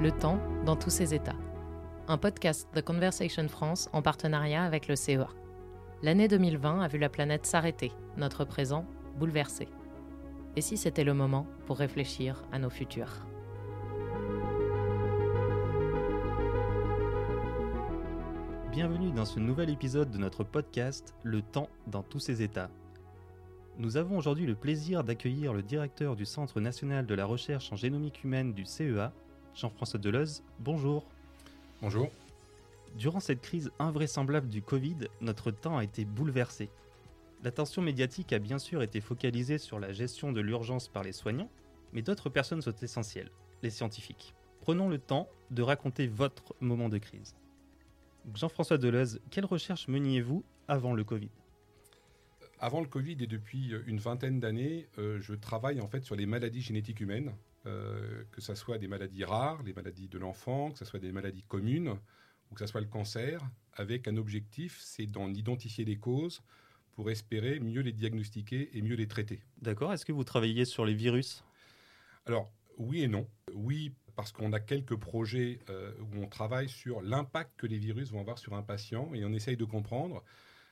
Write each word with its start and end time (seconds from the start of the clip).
Le 0.00 0.12
temps 0.12 0.40
dans 0.64 0.76
tous 0.76 0.88
ses 0.88 1.12
états. 1.12 1.36
Un 2.08 2.16
podcast 2.16 2.66
de 2.74 2.80
Conversation 2.80 3.46
France 3.48 3.90
en 3.92 4.00
partenariat 4.00 4.64
avec 4.64 4.88
le 4.88 4.96
CEA. 4.96 5.28
L'année 6.02 6.26
2020 6.26 6.80
a 6.80 6.88
vu 6.88 6.96
la 6.96 7.10
planète 7.10 7.44
s'arrêter, 7.44 7.92
notre 8.16 8.46
présent 8.46 8.86
bouleversé. 9.18 9.68
Et 10.56 10.62
si 10.62 10.78
c'était 10.78 11.04
le 11.04 11.12
moment 11.12 11.46
pour 11.66 11.76
réfléchir 11.76 12.42
à 12.50 12.58
nos 12.58 12.70
futurs? 12.70 13.26
Bienvenue 18.72 19.10
dans 19.10 19.26
ce 19.26 19.38
nouvel 19.38 19.68
épisode 19.68 20.10
de 20.10 20.16
notre 20.16 20.44
podcast 20.44 21.14
Le 21.24 21.42
temps 21.42 21.68
dans 21.88 22.02
tous 22.02 22.20
ses 22.20 22.40
états. 22.40 22.70
Nous 23.76 23.98
avons 23.98 24.16
aujourd'hui 24.16 24.46
le 24.46 24.54
plaisir 24.54 25.04
d'accueillir 25.04 25.52
le 25.52 25.62
directeur 25.62 26.16
du 26.16 26.24
Centre 26.24 26.58
national 26.58 27.04
de 27.04 27.14
la 27.14 27.26
recherche 27.26 27.70
en 27.70 27.76
génomique 27.76 28.24
humaine 28.24 28.54
du 28.54 28.64
CEA, 28.64 29.12
Jean-François 29.54 29.98
Deleuze. 29.98 30.42
Bonjour. 30.58 31.04
Bonjour. 31.82 32.08
Durant 32.96 33.20
cette 33.20 33.40
crise 33.40 33.70
invraisemblable 33.78 34.48
du 34.48 34.62
Covid, 34.62 34.96
notre 35.20 35.50
temps 35.50 35.78
a 35.78 35.84
été 35.84 36.04
bouleversé. 36.04 36.70
L'attention 37.42 37.82
médiatique 37.82 38.32
a 38.32 38.38
bien 38.38 38.58
sûr 38.58 38.82
été 38.82 39.00
focalisée 39.00 39.58
sur 39.58 39.78
la 39.78 39.92
gestion 39.92 40.32
de 40.32 40.40
l'urgence 40.40 40.88
par 40.88 41.02
les 41.02 41.12
soignants, 41.12 41.50
mais 41.92 42.02
d'autres 42.02 42.28
personnes 42.28 42.62
sont 42.62 42.74
essentielles, 42.82 43.30
les 43.62 43.70
scientifiques. 43.70 44.34
Prenons 44.60 44.88
le 44.88 44.98
temps 44.98 45.28
de 45.50 45.62
raconter 45.62 46.06
votre 46.06 46.54
moment 46.60 46.88
de 46.88 46.98
crise. 46.98 47.34
Jean-François 48.34 48.78
Deleuze, 48.78 49.20
quelle 49.30 49.46
recherche 49.46 49.88
meniez-vous 49.88 50.44
avant 50.68 50.92
le 50.92 51.04
Covid? 51.04 51.30
Avant 52.62 52.82
le 52.82 52.86
Covid 52.86 53.16
et 53.20 53.26
depuis 53.26 53.72
une 53.86 53.98
vingtaine 53.98 54.38
d'années, 54.38 54.86
euh, 54.98 55.18
je 55.22 55.32
travaille 55.32 55.80
en 55.80 55.88
fait 55.88 56.04
sur 56.04 56.14
les 56.14 56.26
maladies 56.26 56.60
génétiques 56.60 57.00
humaines, 57.00 57.32
euh, 57.64 58.22
que 58.32 58.42
ce 58.42 58.54
soit 58.54 58.76
des 58.76 58.86
maladies 58.86 59.24
rares, 59.24 59.62
les 59.62 59.72
maladies 59.72 60.08
de 60.08 60.18
l'enfant, 60.18 60.70
que 60.70 60.78
ce 60.78 60.84
soit 60.84 61.00
des 61.00 61.10
maladies 61.10 61.42
communes 61.42 61.96
ou 62.50 62.54
que 62.54 62.60
ce 62.60 62.66
soit 62.66 62.82
le 62.82 62.86
cancer, 62.86 63.40
avec 63.72 64.06
un 64.08 64.18
objectif, 64.18 64.78
c'est 64.82 65.06
d'en 65.06 65.32
identifier 65.32 65.86
les 65.86 65.96
causes 65.96 66.42
pour 66.92 67.10
espérer 67.10 67.60
mieux 67.60 67.80
les 67.80 67.92
diagnostiquer 67.92 68.76
et 68.76 68.82
mieux 68.82 68.96
les 68.96 69.08
traiter. 69.08 69.40
D'accord. 69.62 69.94
Est-ce 69.94 70.04
que 70.04 70.12
vous 70.12 70.24
travaillez 70.24 70.66
sur 70.66 70.84
les 70.84 70.94
virus? 70.94 71.42
Alors, 72.26 72.52
oui 72.76 73.00
et 73.00 73.08
non. 73.08 73.26
Oui, 73.54 73.94
parce 74.16 74.32
qu'on 74.32 74.52
a 74.52 74.60
quelques 74.60 74.96
projets 74.96 75.60
euh, 75.70 75.94
où 75.98 76.22
on 76.22 76.26
travaille 76.26 76.68
sur 76.68 77.00
l'impact 77.00 77.52
que 77.56 77.66
les 77.66 77.78
virus 77.78 78.10
vont 78.10 78.20
avoir 78.20 78.38
sur 78.38 78.52
un 78.52 78.62
patient 78.62 79.14
et 79.14 79.24
on 79.24 79.32
essaye 79.32 79.56
de 79.56 79.64
comprendre 79.64 80.22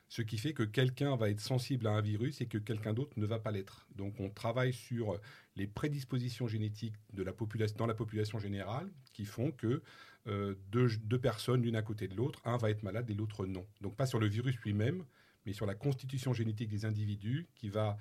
ce 0.08 0.22
qui 0.22 0.38
fait 0.38 0.54
que 0.54 0.62
quelqu'un 0.62 1.16
va 1.16 1.28
être 1.28 1.40
sensible 1.40 1.86
à 1.86 1.90
un 1.90 2.00
virus 2.00 2.40
et 2.40 2.46
que 2.46 2.58
quelqu'un 2.58 2.94
d'autre 2.94 3.18
ne 3.18 3.26
va 3.26 3.38
pas 3.38 3.50
l'être. 3.50 3.86
Donc 3.94 4.18
on 4.20 4.30
travaille 4.30 4.72
sur 4.72 5.20
les 5.56 5.66
prédispositions 5.66 6.48
génétiques 6.48 6.94
dans 7.12 7.86
la 7.86 7.94
population 7.94 8.38
générale 8.38 8.90
qui 9.12 9.26
font 9.26 9.52
que 9.52 9.82
euh, 10.26 10.54
deux, 10.70 10.88
deux, 11.04 11.18
personnes, 11.18 11.62
l'une 11.62 11.76
à 11.76 11.82
côté 11.82 12.08
de 12.08 12.14
l'autre, 12.14 12.40
un 12.44 12.56
va 12.56 12.70
être 12.70 12.82
malade 12.82 13.08
et 13.10 13.14
l'autre 13.14 13.46
non. 13.46 13.66
Donc 13.80 13.96
pas 13.96 14.06
sur 14.06 14.18
le 14.18 14.26
virus 14.26 14.56
lui-même, 14.60 15.04
mais 15.46 15.52
sur 15.52 15.66
la 15.66 15.74
constitution 15.74 16.32
génétique 16.32 16.68
des 16.68 16.84
individus 16.84 17.48
qui 17.54 17.68
va 17.68 17.98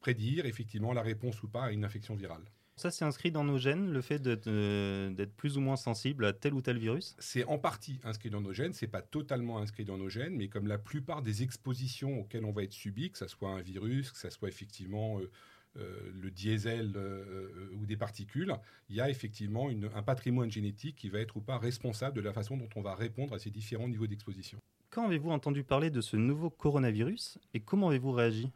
prédire 0.00 0.46
effectivement 0.46 0.92
la 0.92 1.02
réponse 1.02 1.42
ou 1.42 1.48
pas 1.48 1.64
à 1.64 1.72
une 1.72 1.84
infection 1.84 2.14
virale. 2.14 2.44
Ça, 2.78 2.92
c'est 2.92 3.04
inscrit 3.04 3.32
dans 3.32 3.42
nos 3.42 3.58
gènes, 3.58 3.90
le 3.90 4.00
fait 4.00 4.22
d'être 4.22 5.32
plus 5.36 5.56
ou 5.56 5.60
moins 5.60 5.74
sensible 5.74 6.24
à 6.24 6.32
tel 6.32 6.54
ou 6.54 6.62
tel 6.62 6.78
virus 6.78 7.16
C'est 7.18 7.42
en 7.44 7.58
partie 7.58 7.98
inscrit 8.04 8.30
dans 8.30 8.40
nos 8.40 8.52
gènes, 8.52 8.72
c'est 8.72 8.86
pas 8.86 9.02
totalement 9.02 9.58
inscrit 9.58 9.84
dans 9.84 9.98
nos 9.98 10.08
gènes, 10.08 10.36
mais 10.36 10.46
comme 10.46 10.68
la 10.68 10.78
plupart 10.78 11.22
des 11.22 11.42
expositions 11.42 12.20
auxquelles 12.20 12.44
on 12.44 12.52
va 12.52 12.62
être 12.62 12.72
subi, 12.72 13.10
que 13.10 13.18
ce 13.18 13.26
soit 13.26 13.50
un 13.50 13.62
virus, 13.62 14.12
que 14.12 14.18
ce 14.18 14.30
soit 14.30 14.48
effectivement 14.48 15.18
euh, 15.18 15.28
euh, 15.78 16.12
le 16.22 16.30
diesel 16.30 16.92
euh, 16.94 17.68
ou 17.74 17.84
des 17.84 17.96
particules, 17.96 18.54
il 18.88 18.94
y 18.94 19.00
a 19.00 19.10
effectivement 19.10 19.70
une, 19.70 19.90
un 19.96 20.02
patrimoine 20.04 20.52
génétique 20.52 20.94
qui 20.94 21.08
va 21.08 21.18
être 21.18 21.36
ou 21.36 21.40
pas 21.40 21.58
responsable 21.58 22.14
de 22.14 22.20
la 22.20 22.32
façon 22.32 22.56
dont 22.56 22.68
on 22.76 22.80
va 22.80 22.94
répondre 22.94 23.34
à 23.34 23.40
ces 23.40 23.50
différents 23.50 23.88
niveaux 23.88 24.06
d'exposition. 24.06 24.60
Quand 24.90 25.04
avez-vous 25.04 25.30
entendu 25.30 25.64
parler 25.64 25.90
de 25.90 26.00
ce 26.00 26.16
nouveau 26.16 26.48
coronavirus 26.48 27.38
et 27.54 27.60
comment 27.60 27.88
avez-vous 27.88 28.12
réagi? 28.12 28.52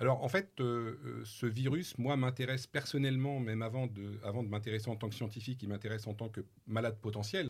Alors 0.00 0.24
en 0.24 0.28
fait, 0.28 0.50
euh, 0.60 0.98
euh, 1.04 1.22
ce 1.24 1.44
virus, 1.44 1.98
moi, 1.98 2.16
m'intéresse 2.16 2.66
personnellement, 2.66 3.38
même 3.38 3.60
avant 3.60 3.86
de, 3.86 4.18
avant 4.24 4.42
de 4.42 4.48
m'intéresser 4.48 4.88
en 4.88 4.96
tant 4.96 5.10
que 5.10 5.14
scientifique, 5.14 5.62
il 5.62 5.68
m'intéresse 5.68 6.06
en 6.06 6.14
tant 6.14 6.30
que 6.30 6.40
malade 6.66 6.98
potentiel. 6.98 7.48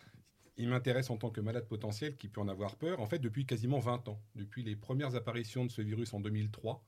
Il 0.57 0.67
m'intéresse 0.67 1.09
en 1.09 1.15
tant 1.15 1.29
que 1.29 1.39
malade 1.39 1.65
potentiel 1.65 2.17
qui 2.17 2.27
peut 2.27 2.41
en 2.41 2.49
avoir 2.49 2.75
peur, 2.75 2.99
en 2.99 3.07
fait, 3.07 3.19
depuis 3.19 3.45
quasiment 3.45 3.79
20 3.79 4.09
ans. 4.09 4.21
Depuis 4.35 4.63
les 4.63 4.75
premières 4.75 5.15
apparitions 5.15 5.65
de 5.65 5.71
ce 5.71 5.81
virus 5.81 6.13
en 6.13 6.19
2003, 6.19 6.83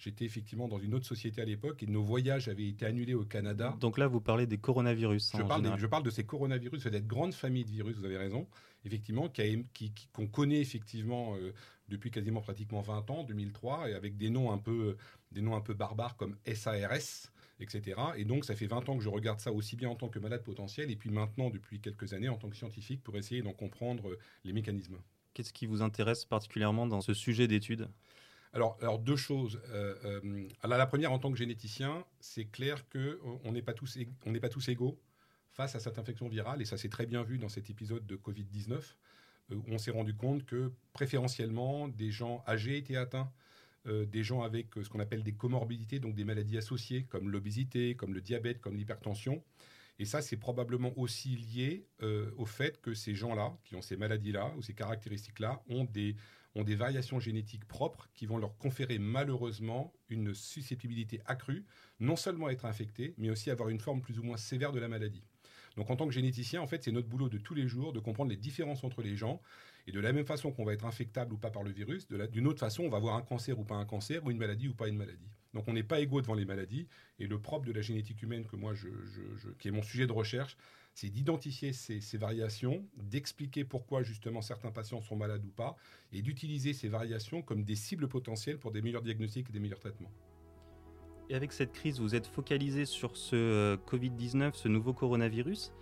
J'étais 0.00 0.24
effectivement 0.24 0.66
dans 0.66 0.78
une 0.78 0.94
autre 0.94 1.04
société 1.04 1.42
à 1.42 1.44
l'époque 1.44 1.82
et 1.82 1.86
nos 1.86 2.02
voyages 2.02 2.48
avaient 2.48 2.66
été 2.66 2.86
annulés 2.86 3.12
au 3.12 3.26
Canada. 3.26 3.76
Donc 3.80 3.98
là, 3.98 4.06
vous 4.06 4.22
parlez 4.22 4.46
des 4.46 4.56
coronavirus. 4.56 5.32
Je, 5.36 5.42
parle, 5.42 5.78
je 5.78 5.86
parle 5.86 6.02
de 6.04 6.08
ces 6.08 6.24
coronavirus, 6.24 6.84
cette 6.84 7.06
grande 7.06 7.34
famille 7.34 7.66
de 7.66 7.70
virus, 7.70 7.96
vous 7.98 8.06
avez 8.06 8.16
raison, 8.16 8.48
effectivement, 8.86 9.28
qu'on 9.28 9.64
qui, 9.74 9.92
qui, 9.92 10.08
connaît 10.32 10.62
effectivement 10.62 11.36
euh, 11.36 11.52
depuis 11.90 12.10
quasiment 12.10 12.40
pratiquement 12.40 12.80
20 12.80 13.10
ans, 13.10 13.24
2003, 13.24 13.90
et 13.90 13.94
avec 13.94 14.16
des 14.16 14.30
noms 14.30 14.50
un 14.52 14.58
peu, 14.58 14.96
des 15.32 15.42
noms 15.42 15.54
un 15.54 15.60
peu 15.60 15.74
barbares 15.74 16.16
comme 16.16 16.36
SARS, 16.54 17.30
etc. 17.60 18.00
Et 18.16 18.24
donc, 18.24 18.44
ça 18.44 18.56
fait 18.56 18.66
20 18.66 18.88
ans 18.88 18.96
que 18.96 19.04
je 19.04 19.08
regarde 19.08 19.40
ça 19.40 19.52
aussi 19.52 19.76
bien 19.76 19.90
en 19.90 19.94
tant 19.96 20.08
que 20.08 20.18
malade 20.18 20.42
potentiel, 20.42 20.90
et 20.90 20.96
puis 20.96 21.10
maintenant, 21.10 21.50
depuis 21.50 21.80
quelques 21.80 22.14
années, 22.14 22.28
en 22.28 22.36
tant 22.36 22.48
que 22.48 22.56
scientifique, 22.56 23.02
pour 23.02 23.16
essayer 23.16 23.42
d'en 23.42 23.52
comprendre 23.52 24.10
euh, 24.10 24.18
les 24.44 24.52
mécanismes. 24.52 24.98
Qu'est-ce 25.34 25.52
qui 25.52 25.66
vous 25.66 25.82
intéresse 25.82 26.24
particulièrement 26.24 26.86
dans 26.86 27.00
ce 27.00 27.14
sujet 27.14 27.46
d'étude? 27.46 27.88
Alors, 28.52 28.76
alors, 28.80 28.98
deux 28.98 29.16
choses. 29.16 29.60
Euh, 29.68 30.20
euh, 30.24 30.48
la 30.64 30.86
première, 30.86 31.12
en 31.12 31.18
tant 31.18 31.30
que 31.30 31.38
généticien, 31.38 32.04
c'est 32.20 32.46
clair 32.46 32.84
qu'on 32.88 33.52
n'est 33.52 33.62
pas, 33.62 33.74
tous, 33.74 33.98
on 34.26 34.32
pas 34.32 34.48
tous 34.48 34.68
égaux 34.68 34.98
face 35.52 35.74
à 35.74 35.80
cette 35.80 35.98
infection 35.98 36.28
virale, 36.28 36.60
et 36.60 36.64
ça 36.64 36.76
s'est 36.76 36.88
très 36.88 37.06
bien 37.06 37.22
vu 37.22 37.38
dans 37.38 37.48
cet 37.48 37.70
épisode 37.70 38.06
de 38.06 38.16
Covid-19, 38.16 38.72
euh, 38.72 38.80
où 39.52 39.64
on 39.68 39.78
s'est 39.78 39.90
rendu 39.90 40.14
compte 40.14 40.44
que 40.44 40.72
préférentiellement, 40.92 41.88
des 41.88 42.10
gens 42.10 42.42
âgés 42.46 42.76
étaient 42.76 42.96
atteints, 42.96 43.30
des 43.86 44.22
gens 44.22 44.42
avec 44.42 44.74
ce 44.74 44.88
qu'on 44.88 45.00
appelle 45.00 45.22
des 45.22 45.32
comorbidités, 45.32 46.00
donc 46.00 46.14
des 46.14 46.24
maladies 46.24 46.58
associées, 46.58 47.04
comme 47.04 47.30
l'obésité, 47.30 47.94
comme 47.96 48.12
le 48.12 48.20
diabète, 48.20 48.60
comme 48.60 48.76
l'hypertension. 48.76 49.42
Et 49.98 50.04
ça, 50.04 50.22
c'est 50.22 50.36
probablement 50.36 50.92
aussi 50.98 51.36
lié 51.36 51.86
au 52.36 52.44
fait 52.44 52.80
que 52.80 52.94
ces 52.94 53.14
gens-là, 53.14 53.56
qui 53.64 53.76
ont 53.76 53.82
ces 53.82 53.96
maladies-là 53.96 54.52
ou 54.56 54.62
ces 54.62 54.74
caractéristiques-là, 54.74 55.62
ont 55.68 55.84
des 55.84 56.16
ont 56.54 56.64
des 56.64 56.74
variations 56.74 57.20
génétiques 57.20 57.64
propres 57.66 58.08
qui 58.14 58.26
vont 58.26 58.38
leur 58.38 58.56
conférer 58.58 58.98
malheureusement 58.98 59.92
une 60.08 60.34
susceptibilité 60.34 61.20
accrue, 61.26 61.64
non 62.00 62.16
seulement 62.16 62.46
à 62.46 62.52
être 62.52 62.64
infectés, 62.64 63.14
mais 63.18 63.30
aussi 63.30 63.50
à 63.50 63.52
avoir 63.52 63.68
une 63.68 63.80
forme 63.80 64.00
plus 64.00 64.18
ou 64.18 64.22
moins 64.22 64.36
sévère 64.36 64.72
de 64.72 64.80
la 64.80 64.88
maladie. 64.88 65.22
Donc 65.76 65.90
en 65.90 65.96
tant 65.96 66.06
que 66.06 66.12
généticien, 66.12 66.60
en 66.60 66.66
fait, 66.66 66.82
c'est 66.82 66.92
notre 66.92 67.08
boulot 67.08 67.28
de 67.28 67.38
tous 67.38 67.54
les 67.54 67.68
jours 67.68 67.92
de 67.92 68.00
comprendre 68.00 68.30
les 68.30 68.36
différences 68.36 68.84
entre 68.84 69.02
les 69.02 69.16
gens. 69.16 69.40
Et 69.86 69.92
de 69.92 70.00
la 70.00 70.12
même 70.12 70.26
façon 70.26 70.52
qu'on 70.52 70.64
va 70.64 70.72
être 70.72 70.84
infectable 70.84 71.32
ou 71.32 71.38
pas 71.38 71.50
par 71.50 71.62
le 71.62 71.70
virus, 71.70 72.06
d'une 72.06 72.46
autre 72.46 72.60
façon, 72.60 72.84
on 72.84 72.88
va 72.90 72.98
avoir 72.98 73.16
un 73.16 73.22
cancer 73.22 73.58
ou 73.58 73.64
pas 73.64 73.76
un 73.76 73.86
cancer, 73.86 74.24
ou 74.24 74.30
une 74.30 74.36
maladie 74.36 74.68
ou 74.68 74.74
pas 74.74 74.88
une 74.88 74.96
maladie. 74.96 75.30
Donc 75.54 75.66
on 75.68 75.72
n'est 75.72 75.82
pas 75.82 76.00
égaux 76.00 76.20
devant 76.20 76.34
les 76.34 76.44
maladies. 76.44 76.86
Et 77.18 77.26
le 77.26 77.40
propre 77.40 77.66
de 77.66 77.72
la 77.72 77.80
génétique 77.80 78.22
humaine, 78.22 78.44
que 78.44 78.56
moi, 78.56 78.74
qui 79.58 79.68
est 79.68 79.72
mon 79.72 79.82
sujet 79.82 80.06
de 80.06 80.12
recherche, 80.12 80.56
c'est 80.94 81.08
d'identifier 81.08 81.72
ces, 81.72 82.18
variations, 82.18 82.84
d'expliquer 82.96 83.64
pourquoi 83.64 84.02
justement 84.02 84.42
certains 84.42 84.70
patients 84.70 85.00
sont 85.00 85.16
malades 85.16 85.44
ou 85.44 85.50
pas, 85.50 85.76
et 86.12 86.20
d'utiliser 86.20 86.72
ces 86.72 86.88
variations 86.88 87.42
comme 87.42 87.64
des 87.64 87.76
cibles 87.76 88.08
potentielles 88.08 88.58
pour 88.58 88.70
des 88.70 88.82
meilleurs 88.82 89.02
diagnostics 89.02 89.48
et 89.48 89.52
des 89.52 89.60
meilleurs 89.60 89.80
traitements. 89.80 90.10
Avec 91.32 91.52
cette 91.52 91.72
crise, 91.72 92.00
vous 92.00 92.14
êtes 92.14 92.26
focalisé 92.26 92.84
sur 92.84 93.16
ce 93.16 93.36
euh, 93.36 93.76
Covid-19, 93.88 94.54
ce 94.54 94.68
nouveau 94.68 94.92
coronavirus. 94.92 95.72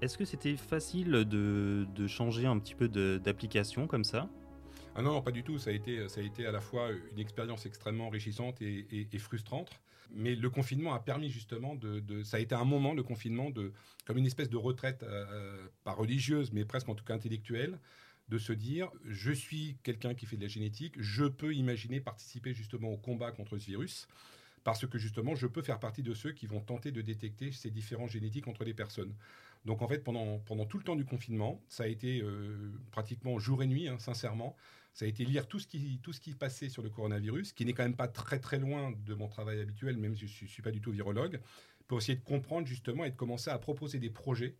Est-ce 0.00 0.18
que 0.18 0.24
c'était 0.24 0.56
facile 0.56 1.10
de, 1.10 2.06
changer 2.06 2.46
un 2.46 2.58
petit 2.58 2.74
peu 2.74 2.88
d'application 2.88 3.86
comme 3.86 4.04
ça? 4.04 4.28
Ah 4.94 5.02
non, 5.02 5.22
pas 5.22 5.30
du 5.30 5.42
tout. 5.42 5.58
Ça 5.58 5.70
a, 5.70 5.72
été, 5.72 6.08
ça 6.08 6.20
a 6.20 6.24
été 6.24 6.46
à 6.46 6.52
la 6.52 6.60
fois 6.60 6.90
une 7.12 7.18
expérience 7.18 7.66
extrêmement 7.66 8.06
enrichissante 8.08 8.60
et 8.60 9.18
frustrante. 9.18 9.70
Mais 10.14 10.34
le 10.34 10.50
confinement 10.50 10.94
a 10.94 11.00
permis 11.00 11.28
justement 11.28 11.74
de, 11.74 12.22
Ça 12.22 12.36
a 12.36 12.40
été 12.40 12.54
un 12.54 12.64
moment, 12.64 12.94
le 12.94 13.02
confinement, 13.02 13.50
de, 13.50 13.72
comme 14.06 14.18
une 14.18 14.26
espèce 14.26 14.48
de 14.48 14.56
retraite, 14.56 15.02
euh, 15.02 15.26
euh, 15.30 15.66
pas 15.82 15.92
religieuse, 15.92 16.52
mais 16.52 16.64
presque 16.64 16.88
en 16.88 16.94
tout 16.94 17.04
cas 17.04 17.14
intellectuelle, 17.14 17.78
de 18.28 18.38
se 18.38 18.52
dire 18.52 18.90
je 19.04 19.32
suis 19.32 19.76
quelqu'un 19.82 20.14
qui 20.14 20.26
fait 20.26 20.36
de 20.36 20.42
la 20.42 20.48
génétique, 20.48 20.94
je 20.98 21.24
peux 21.24 21.54
imaginer 21.54 22.00
participer 22.00 22.54
justement 22.54 22.90
au 22.90 22.96
combat 22.96 23.32
contre 23.32 23.58
ce 23.58 23.66
virus 23.66 24.06
parce 24.64 24.86
que 24.86 24.98
justement, 24.98 25.34
je 25.34 25.46
peux 25.46 25.62
faire 25.62 25.78
partie 25.78 26.02
de 26.02 26.14
ceux 26.14 26.32
qui 26.32 26.46
vont 26.46 26.60
tenter 26.60 26.90
de 26.90 27.02
détecter 27.02 27.52
ces 27.52 27.70
différences 27.70 28.10
génétiques 28.10 28.48
entre 28.48 28.64
les 28.64 28.74
personnes. 28.74 29.14
Donc 29.64 29.82
en 29.82 29.88
fait, 29.88 29.98
pendant, 29.98 30.38
pendant 30.40 30.66
tout 30.66 30.78
le 30.78 30.84
temps 30.84 30.96
du 30.96 31.04
confinement, 31.04 31.62
ça 31.68 31.84
a 31.84 31.86
été 31.86 32.20
euh, 32.22 32.72
pratiquement 32.90 33.38
jour 33.38 33.62
et 33.62 33.66
nuit, 33.66 33.88
hein, 33.88 33.98
sincèrement, 33.98 34.56
ça 34.94 35.04
a 35.04 35.08
été 35.08 35.24
lire 35.24 35.46
tout 35.46 35.58
ce 35.58 35.66
qui, 35.66 36.00
tout 36.02 36.12
ce 36.12 36.20
qui 36.20 36.32
passait 36.32 36.68
sur 36.68 36.82
le 36.82 36.90
coronavirus, 36.90 37.52
qui 37.52 37.64
n'est 37.64 37.72
quand 37.72 37.82
même 37.82 37.96
pas 37.96 38.08
très 38.08 38.40
très 38.40 38.58
loin 38.58 38.92
de 39.04 39.14
mon 39.14 39.28
travail 39.28 39.60
habituel, 39.60 39.96
même 39.96 40.16
si 40.16 40.26
je 40.26 40.44
ne 40.44 40.48
suis 40.48 40.62
pas 40.62 40.70
du 40.70 40.80
tout 40.80 40.92
virologue, 40.92 41.40
pour 41.86 41.98
essayer 41.98 42.16
de 42.16 42.24
comprendre 42.24 42.66
justement 42.66 43.04
et 43.04 43.10
de 43.10 43.16
commencer 43.16 43.50
à 43.50 43.58
proposer 43.58 43.98
des 43.98 44.10
projets 44.10 44.56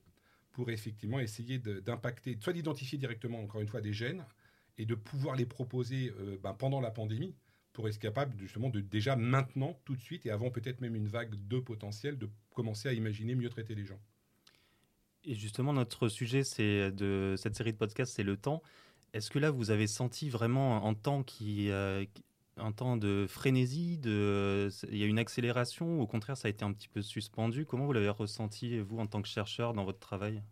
pour 0.52 0.70
effectivement 0.70 1.18
essayer 1.18 1.58
d'impacter, 1.58 2.38
soit 2.40 2.52
d'identifier 2.52 2.98
directement, 2.98 3.40
encore 3.40 3.60
une 3.60 3.68
fois, 3.68 3.80
des 3.80 3.92
gènes 3.92 4.24
et 4.78 4.86
de 4.86 4.94
pouvoir 4.94 5.36
les 5.36 5.46
proposer 5.46 6.12
euh, 6.18 6.38
ben, 6.42 6.52
pendant 6.54 6.80
la 6.80 6.90
pandémie 6.90 7.34
pour 7.74 7.88
être 7.88 7.98
capable 7.98 8.38
justement 8.38 8.70
de 8.70 8.80
déjà 8.80 9.16
maintenant, 9.16 9.78
tout 9.84 9.94
de 9.94 10.00
suite, 10.00 10.24
et 10.24 10.30
avant 10.30 10.50
peut-être 10.50 10.80
même 10.80 10.94
une 10.94 11.08
vague 11.08 11.34
de 11.48 11.58
potentiel, 11.58 12.16
de 12.16 12.30
commencer 12.54 12.88
à 12.88 12.94
imaginer 12.94 13.34
mieux 13.34 13.50
traiter 13.50 13.74
les 13.74 13.84
gens. 13.84 14.00
Et 15.24 15.34
justement, 15.34 15.72
notre 15.72 16.08
sujet 16.08 16.44
c'est 16.44 16.90
de 16.92 17.34
cette 17.36 17.56
série 17.56 17.72
de 17.72 17.78
podcasts, 17.78 18.14
c'est 18.14 18.22
le 18.22 18.36
temps. 18.36 18.62
Est-ce 19.12 19.30
que 19.30 19.38
là, 19.38 19.50
vous 19.50 19.70
avez 19.70 19.86
senti 19.86 20.28
vraiment 20.28 20.88
un 20.88 20.94
temps 20.94 21.22
qui, 21.22 21.70
euh, 21.70 22.04
un 22.56 22.72
temps 22.72 22.96
de 22.96 23.26
frénésie, 23.28 23.98
de, 23.98 24.68
il 24.90 24.98
y 24.98 25.02
a 25.02 25.06
une 25.06 25.18
accélération 25.18 25.98
ou 25.98 26.02
au 26.02 26.06
contraire, 26.06 26.36
ça 26.36 26.48
a 26.48 26.50
été 26.50 26.64
un 26.64 26.72
petit 26.72 26.88
peu 26.88 27.02
suspendu? 27.02 27.64
Comment 27.64 27.86
vous 27.86 27.92
l'avez 27.92 28.08
ressenti, 28.08 28.78
vous, 28.78 28.98
en 28.98 29.06
tant 29.06 29.22
que 29.22 29.28
chercheur, 29.28 29.72
dans 29.72 29.84
votre 29.84 30.00
travail? 30.00 30.42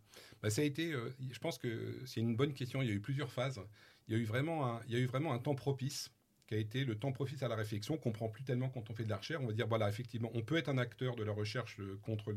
Bah, 0.42 0.50
Ça 0.50 0.62
a 0.62 0.64
été, 0.64 0.92
euh, 0.92 1.10
je 1.30 1.38
pense 1.38 1.58
que 1.58 2.00
c'est 2.04 2.20
une 2.20 2.36
bonne 2.36 2.54
question. 2.54 2.82
Il 2.82 2.88
y 2.88 2.90
a 2.92 2.94
eu 2.94 3.00
plusieurs 3.00 3.32
phases. 3.32 3.60
Il 4.08 4.14
y 4.14 4.16
a 4.16 4.20
eu 4.20 4.24
vraiment 4.24 4.66
un, 4.66 4.80
il 4.86 4.92
y 4.92 4.96
a 4.96 4.98
eu 4.98 5.06
vraiment 5.06 5.32
un 5.32 5.38
temps 5.38 5.54
propice 5.54 6.10
qui 6.52 6.58
a 6.58 6.60
été 6.60 6.84
le 6.84 6.96
temps 6.96 7.12
propice 7.12 7.42
à 7.42 7.48
la 7.48 7.56
réflexion 7.56 7.96
qu'on 7.96 8.12
prend 8.12 8.28
plus 8.28 8.44
tellement 8.44 8.68
quand 8.68 8.90
on 8.90 8.94
fait 8.94 9.04
de 9.04 9.08
la 9.08 9.16
recherche. 9.16 9.42
On 9.42 9.46
va 9.46 9.54
dire, 9.54 9.66
voilà, 9.66 9.88
effectivement, 9.88 10.30
on 10.34 10.42
peut 10.42 10.58
être 10.58 10.68
un 10.68 10.76
acteur 10.76 11.16
de 11.16 11.24
la 11.24 11.32
recherche 11.32 11.80
euh, 11.80 11.98
contre 12.02 12.30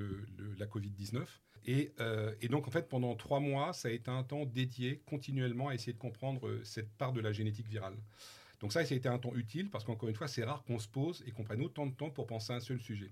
la 0.58 0.66
Covid-19. 0.66 1.26
Et, 1.66 1.92
euh, 2.00 2.34
et, 2.42 2.48
donc, 2.48 2.66
en 2.66 2.72
fait, 2.72 2.88
pendant 2.88 3.14
trois 3.16 3.42
mois, 3.42 3.74
ça 3.74 3.90
a 3.90 3.92
été 3.92 4.10
un 4.10 4.24
temps 4.24 4.46
dédié 4.46 5.02
continuellement 5.06 5.68
à 5.68 5.76
essayer 5.76 5.92
de 5.92 5.98
comprendre 5.98 6.62
cette 6.64 6.94
part 6.94 7.12
de 7.12 7.20
la 7.20 7.34
génétique 7.34 7.68
virale. 7.68 7.98
Donc 8.62 8.72
ça, 8.72 8.86
ça 8.86 8.94
a 8.94 8.98
été 8.98 9.10
un 9.10 9.18
temps 9.20 9.36
utile 9.36 9.70
parce 9.70 9.84
qu'encore 9.84 10.08
une 10.08 10.16
fois, 10.16 10.30
c'est 10.30 10.46
rare 10.46 10.64
qu'on 10.64 10.80
se 10.80 10.88
pose 10.88 11.22
et 11.28 11.32
qu'on 11.32 11.44
prenne 11.44 11.62
autant 11.62 11.86
de 11.86 11.94
temps 11.94 12.10
pour 12.10 12.26
penser 12.26 12.54
à 12.54 12.56
un 12.56 12.62
seul 12.62 12.80
sujet. 12.80 13.12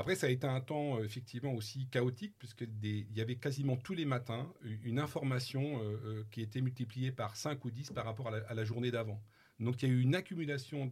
Après, 0.00 0.14
ça 0.14 0.28
a 0.28 0.30
été 0.30 0.46
un 0.46 0.60
temps 0.60 0.98
euh, 0.98 1.04
effectivement 1.04 1.52
aussi 1.52 1.86
chaotique, 1.88 2.34
puisqu'il 2.38 3.06
y 3.14 3.20
avait 3.20 3.36
quasiment 3.36 3.76
tous 3.76 3.94
les 3.94 4.06
matins 4.06 4.50
une 4.82 4.98
information 4.98 5.82
euh, 5.82 6.00
euh, 6.04 6.24
qui 6.30 6.40
était 6.40 6.60
multipliée 6.60 7.12
par 7.12 7.36
5 7.36 7.62
ou 7.64 7.70
10 7.70 7.90
par 7.90 8.04
rapport 8.04 8.28
à 8.28 8.54
la, 8.54 8.64
journée 8.64 8.90
d'avant. 8.90 9.22
Donc 9.60 9.82
il 9.82 9.88
y 9.88 9.92
a 9.92 9.94
eu 9.94 10.00
une 10.00 10.14
accumulation 10.14 10.90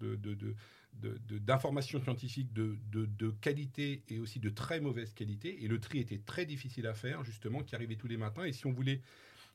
d'informations 0.93 2.03
scientifiques 2.03 2.53
de, 2.53 3.31
qualité 3.41 4.03
et 4.09 4.19
aussi 4.19 4.41
de 4.41 4.50
très 4.50 4.81
mauvaise 4.81 5.12
qualité. 5.15 5.65
Et 5.65 5.69
le 5.69 5.81
tri 5.81 5.99
était 5.99 6.19
très 6.19 6.47
difficile 6.47 6.87
à 6.87 6.94
faire, 6.94 7.25
justement, 7.25 7.62
qui 7.62 7.75
arrivait 7.75 7.97
tous 7.97 8.09
les 8.09 8.17
matins. 8.17 8.44
Et 8.44 8.53
si 8.53 8.67
on 8.67 8.73
voulait 8.73 9.00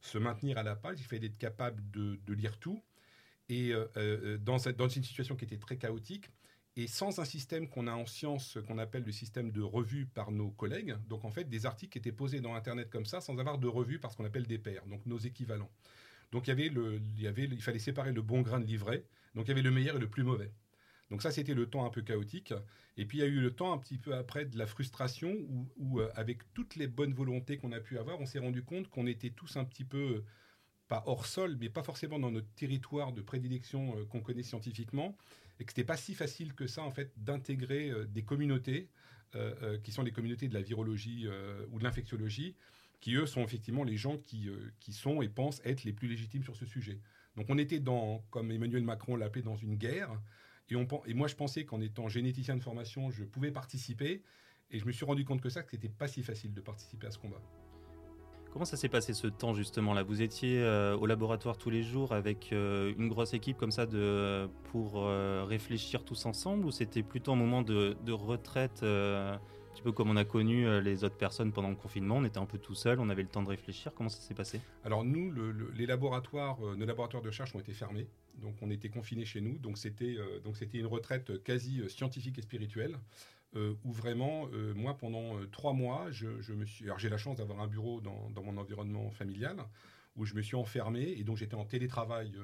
se 0.01 0.17
maintenir 0.17 0.57
à 0.57 0.63
la 0.63 0.75
page, 0.75 0.99
il 0.99 1.05
fallait 1.05 1.27
être 1.27 1.37
capable 1.37 1.81
de, 1.91 2.33
lire 2.33 2.57
tout. 2.57 2.81
Et 3.49 3.73
dans, 4.41 4.57
dans 4.77 4.89
une 4.89 5.03
situation 5.03 5.35
qui 5.35 5.45
était 5.45 5.57
très 5.57 5.77
chaotique, 5.77 6.29
et 6.75 6.87
sans 6.87 7.19
un 7.19 7.25
système 7.25 7.69
qu'on 7.69 7.87
a 7.87 7.93
en 7.93 8.05
science, 8.05 8.57
qu'on 8.67 8.79
appelle 8.79 9.03
le 9.03 9.11
système 9.11 9.51
de 9.51 9.61
revue 9.61 10.07
par 10.07 10.31
nos 10.31 10.49
collègues. 10.49 10.95
Donc 11.07 11.23
en 11.23 11.29
fait, 11.29 11.43
des 11.43 11.65
articles 11.65 11.97
étaient 11.97 12.11
posés 12.11 12.41
dans 12.41 12.55
Internet 12.55 12.89
comme 12.89 13.05
ça, 13.05 13.21
sans 13.21 13.37
avoir 13.37 13.59
de 13.59 13.67
revue 13.67 13.99
par 13.99 14.11
ce 14.11 14.17
qu'on 14.17 14.25
appelle 14.25 14.47
des 14.47 14.57
pairs, 14.57 14.85
donc 14.87 15.05
nos 15.05 15.19
équivalents. 15.19 15.69
Donc 16.33 16.47
il 16.47 16.49
y 17.21 17.27
avait 17.27 17.43
il 17.45 17.61
fallait 17.61 17.79
séparer 17.79 18.11
le 18.11 18.21
bon 18.21 18.41
grain 18.41 18.59
de 18.59 18.65
livret. 18.65 19.05
Donc 19.35 19.45
il 19.45 19.49
y 19.49 19.51
avait 19.51 19.61
le 19.61 19.71
meilleur 19.71 19.95
et 19.95 19.99
le 19.99 20.09
plus 20.09 20.23
mauvais. 20.23 20.51
Donc 21.11 21.21
ça, 21.21 21.29
c'était 21.29 21.53
le 21.53 21.67
temps 21.67 21.85
un 21.85 21.91
peu 21.91 22.01
chaotique. 22.01 22.55
Et 22.97 23.05
puis 23.05 23.19
il 23.19 23.21
y 23.21 23.23
a 23.23 23.27
eu 23.27 23.39
le 23.39 23.51
temps 23.51 23.71
un 23.71 23.77
petit 23.77 23.99
peu 23.99 24.15
après 24.15 24.45
de 24.45 24.57
la 24.57 24.65
frustration, 24.65 25.35
où, 25.77 25.99
euh, 25.99 26.09
avec 26.15 26.51
toutes 26.55 26.75
les 26.75 26.87
bonnes 26.87 27.13
volontés 27.13 27.57
qu'on 27.57 27.71
a 27.71 27.79
pu 27.79 27.99
avoir, 27.99 28.19
on 28.19 28.25
s'est 28.25 28.39
rendu 28.39 28.63
compte 28.63 28.89
qu'on 28.89 29.05
était 29.05 29.29
tous 29.29 29.55
un 29.57 29.63
petit 29.63 29.85
peu 29.85 30.23
pas 30.87 31.03
hors 31.05 31.27
sol, 31.27 31.55
mais 31.59 31.69
pas 31.69 31.83
forcément 31.83 32.17
dans 32.17 32.31
notre 32.31 32.51
territoire 32.55 33.13
de 33.13 33.21
prédilection 33.21 33.95
euh, 33.95 34.05
qu'on 34.05 34.21
connaît 34.21 34.41
scientifiquement, 34.41 35.15
et 35.59 35.65
que 35.65 35.71
c'était 35.71 35.83
pas 35.83 35.97
si 35.97 36.15
facile 36.15 36.55
que 36.55 36.65
ça 36.65 36.81
en 36.81 36.89
fait 36.89 37.13
d'intégrer 37.15 37.91
euh, 37.91 38.05
des 38.05 38.23
communautés 38.23 38.89
qui 39.83 39.91
sont 39.91 40.03
les 40.03 40.11
communautés 40.11 40.47
de 40.47 40.53
la 40.53 40.61
virologie 40.61 41.27
ou 41.71 41.79
de 41.79 41.83
l'infectiologie, 41.83 42.55
qui 43.03 43.15
eux 43.15 43.25
sont 43.25 43.43
effectivement 43.43 43.83
les 43.83 43.97
gens 43.97 44.17
qui, 44.17 44.47
qui 44.79 44.93
sont 44.93 45.21
et 45.21 45.27
pensent 45.27 45.61
être 45.65 45.83
les 45.83 45.91
plus 45.91 46.07
légitimes 46.07 46.41
sur 46.41 46.55
ce 46.55 46.65
sujet. 46.65 47.01
Donc 47.35 47.47
on 47.49 47.57
était 47.57 47.81
dans, 47.81 48.23
comme 48.29 48.49
Emmanuel 48.49 48.81
Macron 48.81 49.17
l'appelait, 49.17 49.41
dans 49.41 49.57
une 49.57 49.75
guerre, 49.75 50.21
et, 50.69 50.77
on, 50.77 50.87
et 51.05 51.13
moi 51.13 51.27
je 51.27 51.35
pensais 51.35 51.65
qu'en 51.65 51.81
étant 51.81 52.07
généticien 52.07 52.55
de 52.55 52.63
formation, 52.63 53.11
je 53.11 53.25
pouvais 53.25 53.51
participer, 53.51 54.23
et 54.71 54.79
je 54.79 54.85
me 54.85 54.93
suis 54.93 55.03
rendu 55.03 55.25
compte 55.25 55.41
que 55.41 55.49
ça, 55.49 55.63
que 55.63 55.71
c'était 55.71 55.89
pas 55.89 56.07
si 56.07 56.23
facile 56.23 56.53
de 56.53 56.61
participer 56.61 57.07
à 57.07 57.11
ce 57.11 57.17
combat. 57.17 57.41
Comment 58.53 58.63
ça 58.63 58.77
s'est 58.77 58.87
passé 58.87 59.13
ce 59.13 59.27
temps 59.27 59.53
justement 59.53 59.93
là? 59.93 60.03
Vous 60.03 60.21
étiez 60.21 60.61
euh, 60.61 60.95
au 60.95 61.05
laboratoire 61.05 61.57
tous 61.57 61.71
les 61.71 61.83
jours 61.83 62.13
avec 62.13 62.53
euh, 62.53 62.93
une 62.97 63.09
grosse 63.09 63.33
équipe 63.33 63.57
comme 63.57 63.71
ça 63.71 63.85
de, 63.85 64.47
pour 64.71 64.93
euh, 65.03 65.43
réfléchir 65.43 66.05
tous 66.05 66.25
ensemble 66.25 66.65
ou 66.65 66.71
c'était 66.71 67.03
plutôt 67.03 67.33
un 67.33 67.35
moment 67.35 67.63
de, 67.63 68.11
retraite 68.11 68.85
petit 69.73 69.81
peu 69.81 69.91
comme 69.91 70.09
on 70.09 70.15
a 70.15 70.25
connu 70.25 70.81
les 70.81 71.03
autres 71.03 71.17
personnes 71.17 71.51
pendant 71.51 71.69
le 71.69 71.75
confinement, 71.75 72.17
on 72.17 72.25
était 72.25 72.37
un 72.37 72.45
peu 72.45 72.57
tout 72.57 72.75
seul, 72.75 72.99
on 72.99 73.09
avait 73.09 73.23
le 73.23 73.27
temps 73.27 73.43
de 73.43 73.49
réfléchir. 73.49 73.91
Comment 73.93 74.09
ça 74.09 74.21
s'est 74.21 74.33
passé? 74.33 74.61
Alors 74.85 75.03
nous, 75.03 75.33
les 75.75 75.85
laboratoires, 75.85 76.59
nos 76.61 76.85
laboratoires 76.85 77.21
de 77.21 77.27
recherche 77.27 77.53
ont 77.55 77.59
été 77.59 77.73
fermés, 77.73 78.07
donc 78.41 78.55
on 78.61 78.69
était 78.69 78.89
confinés 78.89 79.25
chez 79.25 79.41
nous, 79.41 79.57
donc 79.57 79.77
c'était 79.77 80.17
donc 80.43 80.57
c'était 80.57 80.77
une 80.77 80.85
retraite 80.85 81.43
quasi 81.43 81.81
scientifique 81.89 82.37
et 82.37 82.41
spirituelle. 82.41 82.97
Euh, 83.55 83.75
où 83.83 83.91
vraiment, 83.91 84.49
euh, 84.51 84.73
moi, 84.73 84.97
pendant 84.97 85.37
euh, 85.37 85.47
trois 85.51 85.73
mois. 85.73 86.07
Alors, 86.83 86.97
j'ai 86.97 87.09
la 87.09 87.17
chance 87.17 87.37
d'avoir 87.37 87.59
un 87.59 87.67
bureau 87.67 88.01
dans, 88.01 88.31
mon 88.43 88.57
environnement 88.57 89.11
familial 89.11 89.57
où 90.15 90.25
je 90.25 90.33
me 90.35 90.41
suis 90.41 90.55
enfermé 90.55 91.01
et 91.17 91.23
donc 91.23 91.37
j'étais 91.37 91.55
en 91.55 91.65
télétravail 91.65 92.35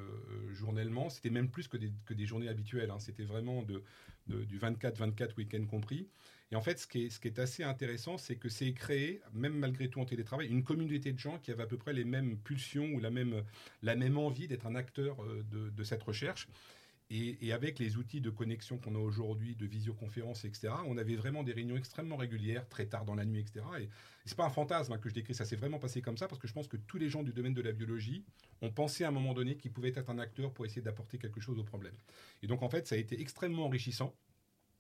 journellement. 0.51 1.09
C'était 1.09 1.29
même 1.29 1.49
plus 1.49 1.67
que 1.67 1.77
des, 1.77 1.91
que 2.05 2.15
des 2.15 2.25
journées 2.25 2.47
habituelles. 2.47 2.89
Hein. 2.89 2.99
C'était 2.99 3.23
vraiment 3.23 3.63
de, 3.63 3.83
du 4.27 4.59
24-24 4.59 5.35
week-end 5.37 5.63
compris. 5.65 6.07
Et 6.51 6.55
en 6.55 6.61
fait, 6.61 6.79
ce 6.79 6.87
qui 6.87 7.05
est, 7.05 7.39
assez 7.39 7.63
intéressant, 7.63 8.17
c'est 8.17 8.35
que 8.35 8.49
c'est 8.49 8.73
créé, 8.73 9.21
même 9.33 9.53
malgré 9.53 9.87
tout 9.87 10.01
en 10.01 10.05
télétravail, 10.05 10.47
une 10.47 10.63
communauté 10.63 11.13
de 11.13 11.19
gens 11.19 11.37
qui 11.37 11.51
avaient 11.51 11.63
à 11.63 11.67
peu 11.67 11.77
près 11.77 11.93
les 11.93 12.05
mêmes 12.05 12.37
pulsions 12.37 12.87
ou 12.93 12.99
la 12.99 13.11
même, 13.11 13.43
la 13.83 13.95
même 13.95 14.17
envie 14.17 14.47
d'être 14.47 14.65
un 14.65 14.75
acteur 14.75 15.23
de, 15.51 15.69
de 15.69 15.83
cette 15.83 16.01
recherche. 16.01 16.47
Et, 17.11 17.53
avec 17.53 17.79
les 17.79 17.97
outils 17.97 18.21
de 18.21 18.29
connexion 18.29 18.77
qu'on 18.77 18.93
a 18.93 18.99
aujourd'hui, 18.99 19.55
de 19.55 19.65
visioconférence, 19.65 20.45
etc., 20.45 20.73
on 20.85 20.95
avait 20.95 21.15
vraiment 21.15 21.41
des 21.41 21.53
réunions 21.53 21.75
extrêmement 21.75 22.17
régulières, 22.17 22.69
très 22.69 22.85
tard 22.85 23.03
dans 23.03 23.15
la 23.15 23.25
nuit, 23.25 23.39
etc. 23.39 23.65
Et, 23.79 23.89
c'est 24.25 24.37
pas 24.37 24.45
un 24.45 24.51
fantasme 24.51 24.93
hein, 24.93 24.99
que 24.99 25.09
je 25.09 25.15
décris, 25.15 25.33
ça 25.33 25.43
s'est 25.43 25.55
vraiment 25.55 25.79
passé 25.79 26.03
comme 26.03 26.17
ça, 26.17 26.27
parce 26.27 26.39
que 26.39 26.47
je 26.47 26.53
pense 26.53 26.67
que 26.67 26.77
tous 26.77 26.99
les 26.99 27.09
gens 27.09 27.23
du 27.23 27.33
domaine 27.33 27.55
de 27.55 27.63
la 27.63 27.71
biologie 27.71 28.23
ont 28.61 28.69
pensé 28.69 29.05
à 29.05 29.07
un 29.07 29.11
moment 29.11 29.33
donné 29.33 29.57
qu'ils 29.57 29.71
pouvaient 29.71 29.89
être 29.89 30.11
un 30.11 30.19
acteur 30.19 30.53
pour 30.53 30.67
essayer 30.67 30.83
d'apporter 30.83 31.17
quelque 31.17 31.41
chose 31.41 31.57
au 31.57 31.63
problème. 31.63 31.95
Et 32.43 32.47
donc 32.47 32.61
en 32.61 32.69
fait, 32.69 32.85
ça 32.85 32.93
a 32.93 32.99
été 32.99 33.19
extrêmement 33.19 33.65
enrichissant. 33.65 34.13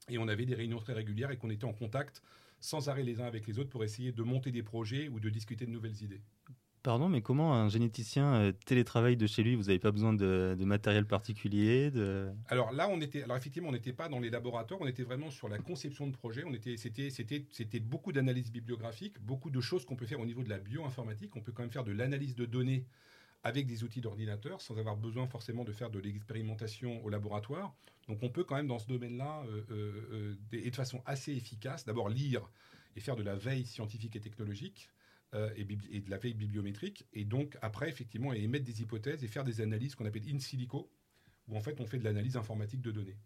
Et 0.07 0.17
on 0.17 0.27
avait 0.27 0.45
des 0.45 0.55
réunions 0.55 0.79
très 0.79 0.93
régulières 0.93 1.31
et 1.31 1.37
qu'on 1.37 1.49
était 1.49 1.65
en 1.65 1.73
contact 1.73 2.21
sans 2.59 2.89
arrêt 2.89 3.03
les 3.03 3.21
uns 3.21 3.25
avec 3.25 3.47
les 3.47 3.59
autres 3.59 3.69
pour 3.69 3.83
essayer 3.83 4.11
de 4.11 4.23
monter 4.23 4.51
des 4.51 4.63
projets 4.63 5.07
ou 5.07 5.19
de 5.19 5.29
discuter 5.29 5.65
de 5.65 5.71
nouvelles 5.71 6.01
idées. 6.03 6.21
Pardon, 6.81 7.09
mais 7.09 7.21
comment 7.21 7.53
un 7.53 7.67
généticien 7.67 8.35
euh, 8.35 8.51
télétravaille 8.65 9.17
de 9.17 9.27
chez 9.27 9.43
lui? 9.43 9.55
Vous 9.55 9.63
n'avez 9.63 9.79
pas 9.79 9.91
besoin 9.91 10.13
de, 10.13 10.55
matériel 10.59 11.05
particulier 11.05 11.91
de... 11.91 12.29
Alors 12.47 12.71
là, 12.71 12.87
on 12.89 13.01
était, 13.01 13.23
alors 13.23 13.35
effectivement, 13.35 13.67
on 13.67 13.73
n'était 13.73 13.91
pas 13.91 14.07
dans 14.07 14.19
les 14.19 14.29
laboratoires, 14.29 14.79
on 14.81 14.87
était 14.87 15.03
vraiment 15.03 15.29
sur 15.29 15.49
la 15.49 15.57
conception 15.57 16.07
de 16.07 16.13
projet. 16.13 16.43
On 16.45 16.53
était, 16.53 16.77
c'était, 16.77 17.09
c'était, 17.09 17.45
c'était 17.51 17.81
beaucoup 17.81 18.13
d'analyse 18.13 18.49
bibliographique, 18.49 19.19
beaucoup 19.19 19.49
de 19.49 19.59
choses 19.59 19.85
qu'on 19.85 19.97
peut 19.97 20.05
faire 20.05 20.21
au 20.21 20.25
niveau 20.25 20.41
de 20.41 20.49
la 20.49 20.57
bioinformatique. 20.57 21.35
On 21.35 21.41
peut 21.41 21.51
quand 21.51 21.63
même 21.63 21.71
faire 21.71 21.83
de 21.83 21.91
l'analyse 21.91 22.35
de 22.35 22.45
données 22.45 22.85
avec 23.43 23.67
des 23.67 23.83
outils 23.83 24.01
d'ordinateur 24.01 24.61
sans 24.61 24.77
avoir 24.77 24.97
besoin 24.97 25.27
forcément 25.27 25.63
de 25.63 25.71
faire 25.71 25.89
de 25.89 25.99
l'expérimentation 25.99 27.03
au 27.03 27.09
laboratoire. 27.09 27.75
Donc 28.07 28.21
on 28.23 28.29
peut 28.29 28.43
quand 28.43 28.55
même 28.55 28.67
dans 28.67 28.79
ce 28.79 28.87
domaine-là, 28.87 29.43
euh, 29.47 29.63
euh, 29.71 30.35
et 30.51 30.69
de 30.69 30.75
façon 30.75 31.01
assez 31.05 31.33
efficace, 31.33 31.85
d'abord 31.85 32.09
lire 32.09 32.49
et 32.95 32.99
faire 32.99 33.15
de 33.15 33.23
la 33.23 33.35
veille 33.35 33.65
scientifique 33.65 34.15
et 34.15 34.19
technologique 34.19 34.89
euh, 35.35 35.49
et, 35.55 35.63
de 35.63 36.09
la 36.09 36.17
veille 36.17 36.33
bibliométrique. 36.33 37.07
Et 37.13 37.23
donc, 37.23 37.57
après, 37.61 37.87
effectivement, 37.87 38.33
émettre 38.33 38.65
des 38.65 38.81
hypothèses 38.81 39.23
et 39.23 39.27
faire 39.27 39.43
des 39.43 39.61
analyses 39.61 39.95
qu'on 39.95 40.05
appelle 40.05 40.27
in 40.27 40.39
silico, 40.39 40.91
où 41.47 41.55
en 41.55 41.61
fait, 41.61 41.79
on 41.79 41.85
fait 41.85 41.99
de 41.99 42.03
l'analyse 42.03 42.35
informatique 42.35 42.81
de 42.81 42.91
données. 42.91 43.17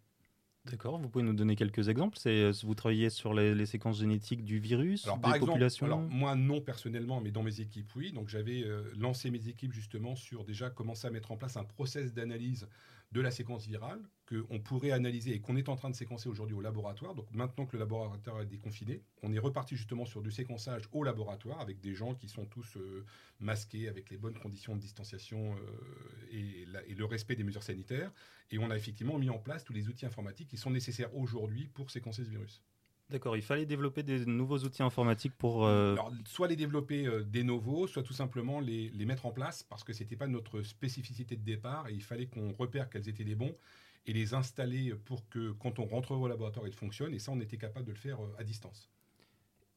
D'accord, 0.66 0.98
vous 0.98 1.10
pouvez 1.10 1.26
nous 1.26 1.34
donner 1.34 1.58
quelques 1.58 1.90
exemples 1.90 2.18
C'est 2.18 2.42
euh, 2.42 2.54
Vous 2.64 2.74
travaillez 2.74 3.10
sur 3.10 3.34
les, 3.34 3.66
séquences 3.66 4.00
génétiques 4.00 4.46
du 4.46 4.60
virus, 4.60 5.06
alors, 5.06 5.20
par 5.20 5.36
exemple, 5.36 5.62
alors, 5.82 6.00
Moi, 6.00 6.36
non 6.36 6.62
personnellement, 6.62 7.20
mais 7.20 7.32
dans 7.32 7.44
mes 7.44 7.60
équipes, 7.60 7.94
oui. 7.98 8.14
Donc 8.14 8.30
j'avais 8.30 8.64
euh, 8.64 8.84
lancé 8.98 9.30
mes 9.30 9.50
équipes 9.50 9.74
justement 9.74 10.16
sur 10.16 10.46
déjà 10.46 10.70
commencer 10.70 11.06
à 11.08 11.12
mettre 11.12 11.32
en 11.32 11.38
place 11.38 11.58
un 11.58 11.66
process 11.66 12.14
d'analyse 12.14 12.68
de 13.12 13.22
la 13.22 13.30
séquence 13.30 13.68
virale 13.68 14.00
qu'on 14.28 14.60
pourrait 14.60 14.92
analyser 14.92 15.34
et 15.34 15.40
qu'on 15.40 15.56
est 15.56 15.70
en 15.70 15.76
train 15.76 15.90
de 15.90 15.96
séquencer 15.96 16.30
aujourd'hui 16.30 16.56
au 16.56 16.62
laboratoire. 16.62 17.14
Donc 17.14 17.28
maintenant 17.32 17.66
que 17.66 17.74
le 17.74 17.80
laboratoire 17.80 18.42
est 18.42 18.46
déconfiné, 18.46 19.02
on 19.22 19.34
est 19.34 19.40
reparti 19.40 19.76
justement 19.76 20.06
sur 20.06 20.22
du 20.22 20.32
séquençage 20.32 20.84
au 20.92 21.04
laboratoire 21.04 21.60
avec 21.60 21.82
des 21.82 21.94
gens 21.94 22.16
qui 22.16 22.30
sont 22.30 22.46
tous 22.46 22.78
euh, 22.78 23.06
masqués 23.40 23.90
avec 23.90 24.10
les 24.10 24.18
bonnes 24.18 24.38
conditions 24.40 24.76
de 24.76 24.80
distanciation 24.80 25.56
euh, 25.56 26.32
et, 26.32 26.66
et, 26.88 26.96
le 26.96 27.06
respect 27.06 27.36
des 27.36 27.44
mesures 27.44 27.64
sanitaires. 27.64 28.12
Et 28.52 28.60
on 28.60 28.70
a 28.72 28.78
effectivement 28.78 29.18
mis 29.18 29.30
en 29.30 29.40
place 29.40 29.64
tous 29.64 29.74
les 29.74 29.90
outils 29.90 30.06
informatiques 30.06 30.48
qui 30.48 30.58
sont 30.58 30.72
nécessaires 30.72 31.14
aujourd'hui 31.16 31.70
pour 31.74 31.92
séquencer 31.92 32.24
ce 32.24 32.30
virus. 32.30 32.64
D'accord, 33.10 33.36
il 33.36 33.44
fallait 33.44 33.66
développer 33.66 34.02
des 34.02 34.26
nouveaux 34.26 34.58
outils 34.60 34.82
informatiques 34.82 35.36
pour... 35.38 35.66
Euh, 35.66 35.94
Alors, 35.94 36.12
soit 36.26 36.48
les 36.48 36.56
développer 36.56 37.06
euh, 37.06 37.24
des 37.24 37.44
nouveaux, 37.44 37.86
soit 37.86 38.02
tout 38.02 38.14
simplement 38.14 38.60
les, 38.60 38.90
les 38.90 39.06
mettre 39.06 39.26
en 39.26 39.32
place 39.32 39.62
parce 39.62 39.84
que 39.84 39.94
ce 39.94 40.02
n'était 40.02 40.16
pas 40.16 40.28
notre 40.28 40.62
spécificité 40.62 41.36
de 41.36 41.44
départ 41.44 41.90
et 41.90 41.94
il 41.94 42.02
fallait 42.02 42.28
qu'on 42.28 42.54
repère 42.54 42.90
quels 42.90 43.08
étaient 43.10 43.24
les 43.24 43.36
bons 43.36 43.56
et 44.06 44.14
les 44.14 44.34
installer 44.34 44.94
pour 45.06 45.28
que 45.30 45.52
quand 45.52 45.80
on 45.80 45.86
rentre 45.86 46.12
au 46.12 46.28
laboratoire, 46.28 46.68
ils 46.68 46.74
fonctionnent. 46.74 47.14
Et 47.14 47.20
ça, 47.20 47.32
on 47.32 47.40
était 47.40 47.58
capable 47.58 47.86
de 47.86 47.92
le 47.92 47.98
faire 47.98 48.22
euh, 48.22 48.36
à 48.38 48.44
distance. 48.44 48.90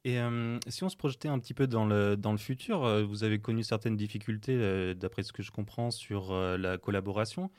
Et 0.04 0.20
si 0.68 0.84
on 0.84 0.88
se 0.88 0.96
projetait 0.96 1.26
un 1.26 1.40
petit 1.40 1.52
peu 1.52 1.66
dans 1.66 1.84
le, 1.84 2.16
dans 2.16 2.30
le 2.30 2.38
futur, 2.38 3.04
vous 3.08 3.24
avez 3.24 3.40
connu 3.40 3.64
certaines 3.64 3.96
difficultés, 3.96 4.94
d'après 4.94 5.24
ce 5.24 5.32
que 5.32 5.42
je 5.42 5.50
comprends, 5.50 5.90
sur 5.90 6.32
la 6.32 6.78
collaboration. 6.78 7.50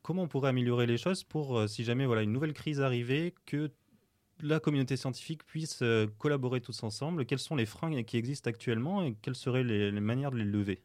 Comment 0.00 0.22
on 0.22 0.26
pourrait 0.26 0.48
améliorer 0.48 0.86
les 0.86 0.96
choses 0.96 1.24
pour, 1.24 1.68
si 1.68 1.84
jamais 1.84 2.06
voilà, 2.06 2.22
une 2.22 2.32
nouvelle 2.32 2.54
crise 2.54 2.80
arrivait, 2.80 3.34
que 3.44 3.70
la 4.42 4.60
communauté 4.60 4.96
scientifique 4.96 5.44
puisse 5.44 5.82
euh, 5.82 6.06
collaborer 6.18 6.60
tous 6.60 6.82
ensemble, 6.82 7.26
quels 7.26 7.38
sont 7.38 7.56
les 7.56 7.66
freins 7.66 8.02
qui 8.02 8.16
existent 8.16 8.48
actuellement 8.48 9.02
et 9.02 9.14
quelles 9.22 9.36
seraient 9.36 9.64
les, 9.64 9.92
manières 9.92 10.30
de 10.30 10.38
les 10.38 10.44
lever? 10.44 10.82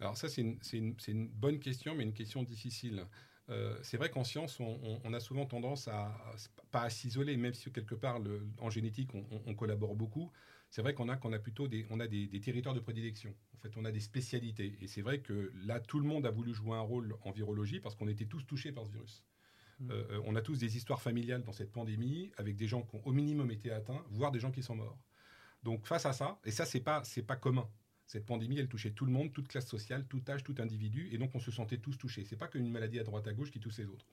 Alors 0.00 0.16
ça, 0.16 0.28
c'est 0.28 0.42
une, 0.42 1.28
bonne 1.28 1.58
question, 1.58 1.94
mais 1.94 2.04
une 2.04 2.12
question 2.12 2.42
difficile. 2.42 3.04
Euh, 3.50 3.78
c'est 3.82 3.96
vrai 3.96 4.10
qu'en 4.10 4.24
science, 4.24 4.60
on, 4.60 5.12
a 5.12 5.20
souvent 5.20 5.46
tendance 5.46 5.88
à, 5.88 6.14
pas 6.70 6.82
à 6.82 6.90
s'isoler, 6.90 7.36
même 7.36 7.54
si 7.54 7.70
quelque 7.72 7.94
part, 7.94 8.20
en 8.58 8.70
génétique, 8.70 9.10
on, 9.14 9.54
collabore 9.54 9.94
beaucoup. 9.94 10.30
C'est 10.70 10.82
vrai 10.82 10.92
qu'on 10.92 11.08
a, 11.08 11.16
qu'on 11.16 11.32
a 11.32 11.38
plutôt 11.38 11.66
des, 11.66 11.86
on 11.90 11.98
a 11.98 12.06
des, 12.06 12.28
territoires 12.40 12.74
de 12.74 12.80
prédilection. 12.80 13.34
En 13.54 13.58
fait, 13.58 13.76
on 13.76 13.84
a 13.84 13.90
des 13.90 14.00
spécialités. 14.00 14.76
Et 14.82 14.86
c'est 14.86 15.02
vrai 15.02 15.20
que 15.20 15.52
là, 15.64 15.80
tout 15.80 15.98
le 15.98 16.06
monde 16.06 16.26
a 16.26 16.30
voulu 16.30 16.52
jouer 16.52 16.76
un 16.76 16.82
rôle 16.82 17.16
en 17.22 17.30
virologie 17.30 17.80
parce 17.80 17.94
qu'on 17.94 18.08
était 18.08 18.26
tous 18.26 18.44
touchés 18.44 18.70
par 18.70 18.86
ce 18.86 18.92
virus. 18.92 19.24
Mm. 19.80 19.90
Euh, 19.90 20.04
euh, 20.10 20.20
on 20.26 20.36
a 20.36 20.42
tous 20.42 20.58
des 20.58 20.76
histoires 20.76 21.00
familiales 21.00 21.42
dans 21.42 21.52
cette 21.52 21.72
pandémie, 21.72 22.30
avec 22.36 22.56
des 22.56 22.66
gens 22.66 22.82
qui 22.82 22.96
ont 22.96 23.02
au 23.06 23.12
minimum 23.12 23.50
été 23.50 23.70
atteints, 23.70 24.04
voire 24.10 24.30
des 24.30 24.40
gens 24.40 24.50
qui 24.50 24.62
sont 24.62 24.74
morts. 24.74 24.98
Donc 25.62 25.86
face 25.86 26.06
à 26.06 26.12
ça, 26.12 26.38
et 26.44 26.50
ça 26.50 26.64
c'est 26.64 26.80
pas 26.80 27.02
c'est 27.04 27.22
pas 27.22 27.36
commun. 27.36 27.68
Cette 28.08 28.26
pandémie, 28.26 28.58
elle 28.58 28.68
touchait 28.68 28.90
tout 28.90 29.04
le 29.04 29.12
monde, 29.12 29.32
toute 29.32 29.46
classe 29.46 29.68
sociale, 29.68 30.04
tout 30.08 30.22
âge, 30.28 30.42
tout 30.42 30.54
individu, 30.58 31.08
et 31.12 31.18
donc 31.18 31.34
on 31.34 31.38
se 31.38 31.50
sentait 31.50 31.78
tous 31.78 31.96
touchés. 31.96 32.24
C'est 32.24 32.36
pas 32.36 32.48
qu'une 32.48 32.68
maladie 32.70 32.98
à 32.98 33.04
droite 33.04 33.28
à 33.28 33.32
gauche 33.32 33.52
qui 33.52 33.60
touche 33.60 33.78
les 33.78 33.86
autres. 33.86 34.06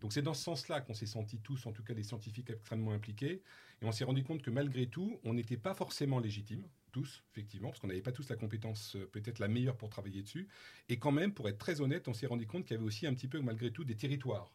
Donc 0.00 0.12
c'est 0.12 0.22
dans 0.22 0.34
ce 0.34 0.44
sens-là 0.44 0.82
qu'on 0.82 0.94
s'est 0.94 1.06
sentis 1.06 1.38
tous, 1.38 1.66
en 1.66 1.72
tout 1.72 1.82
cas 1.82 1.94
les 1.94 2.04
scientifiques 2.04 2.50
extrêmement 2.50 2.92
impliqués, 2.92 3.42
et 3.82 3.84
on 3.84 3.90
s'est 3.90 4.04
rendu 4.04 4.22
compte 4.22 4.42
que 4.42 4.50
malgré 4.50 4.86
tout, 4.86 5.18
on 5.24 5.34
n'était 5.34 5.56
pas 5.56 5.74
forcément 5.74 6.20
légitimes, 6.20 6.68
tous, 6.92 7.24
effectivement, 7.32 7.70
parce 7.70 7.80
qu'on 7.80 7.88
n'avait 7.88 8.02
pas 8.02 8.12
tous 8.12 8.28
la 8.28 8.36
compétence 8.36 8.96
euh, 8.96 9.06
peut-être 9.06 9.38
la 9.40 9.48
meilleure 9.48 9.76
pour 9.76 9.90
travailler 9.90 10.22
dessus, 10.22 10.46
et 10.88 10.98
quand 10.98 11.12
même, 11.12 11.32
pour 11.32 11.48
être 11.48 11.58
très 11.58 11.80
honnête, 11.80 12.06
on 12.06 12.14
s'est 12.14 12.26
rendu 12.26 12.46
compte 12.46 12.64
qu'il 12.64 12.74
y 12.74 12.78
avait 12.78 12.86
aussi 12.86 13.06
un 13.06 13.14
petit 13.14 13.28
peu, 13.28 13.40
malgré 13.40 13.72
tout, 13.72 13.84
des 13.84 13.96
territoires 13.96 14.52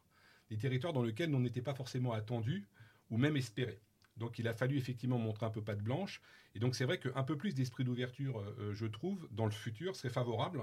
des 0.50 0.58
territoires 0.58 0.94
dans 0.94 1.04
lesquels 1.04 1.34
on 1.34 1.40
n'était 1.40 1.62
pas 1.62 1.74
forcément 1.74 2.14
attendu 2.14 2.68
ou 3.10 3.18
même 3.18 3.38
espéré. 3.38 3.80
Donc 4.18 4.40
il 4.40 4.48
a 4.48 4.54
fallu 4.54 4.78
effectivement 4.78 5.18
montrer 5.18 5.46
un 5.46 5.50
peu 5.50 5.62
patte 5.62 5.82
blanche. 5.82 6.22
Et 6.56 6.60
donc 6.60 6.76
c'est 6.76 6.86
vrai 6.86 7.00
qu'un 7.00 7.24
peu 7.24 7.38
plus 7.38 7.54
d'esprit 7.56 7.84
d'ouverture, 7.84 8.40
euh, 8.40 8.56
euh, 8.60 8.74
je 8.74 8.86
trouve, 8.86 9.28
dans 9.32 9.46
le 9.46 9.52
futur 9.52 9.96
serait 9.96 10.14
favorable. 10.14 10.62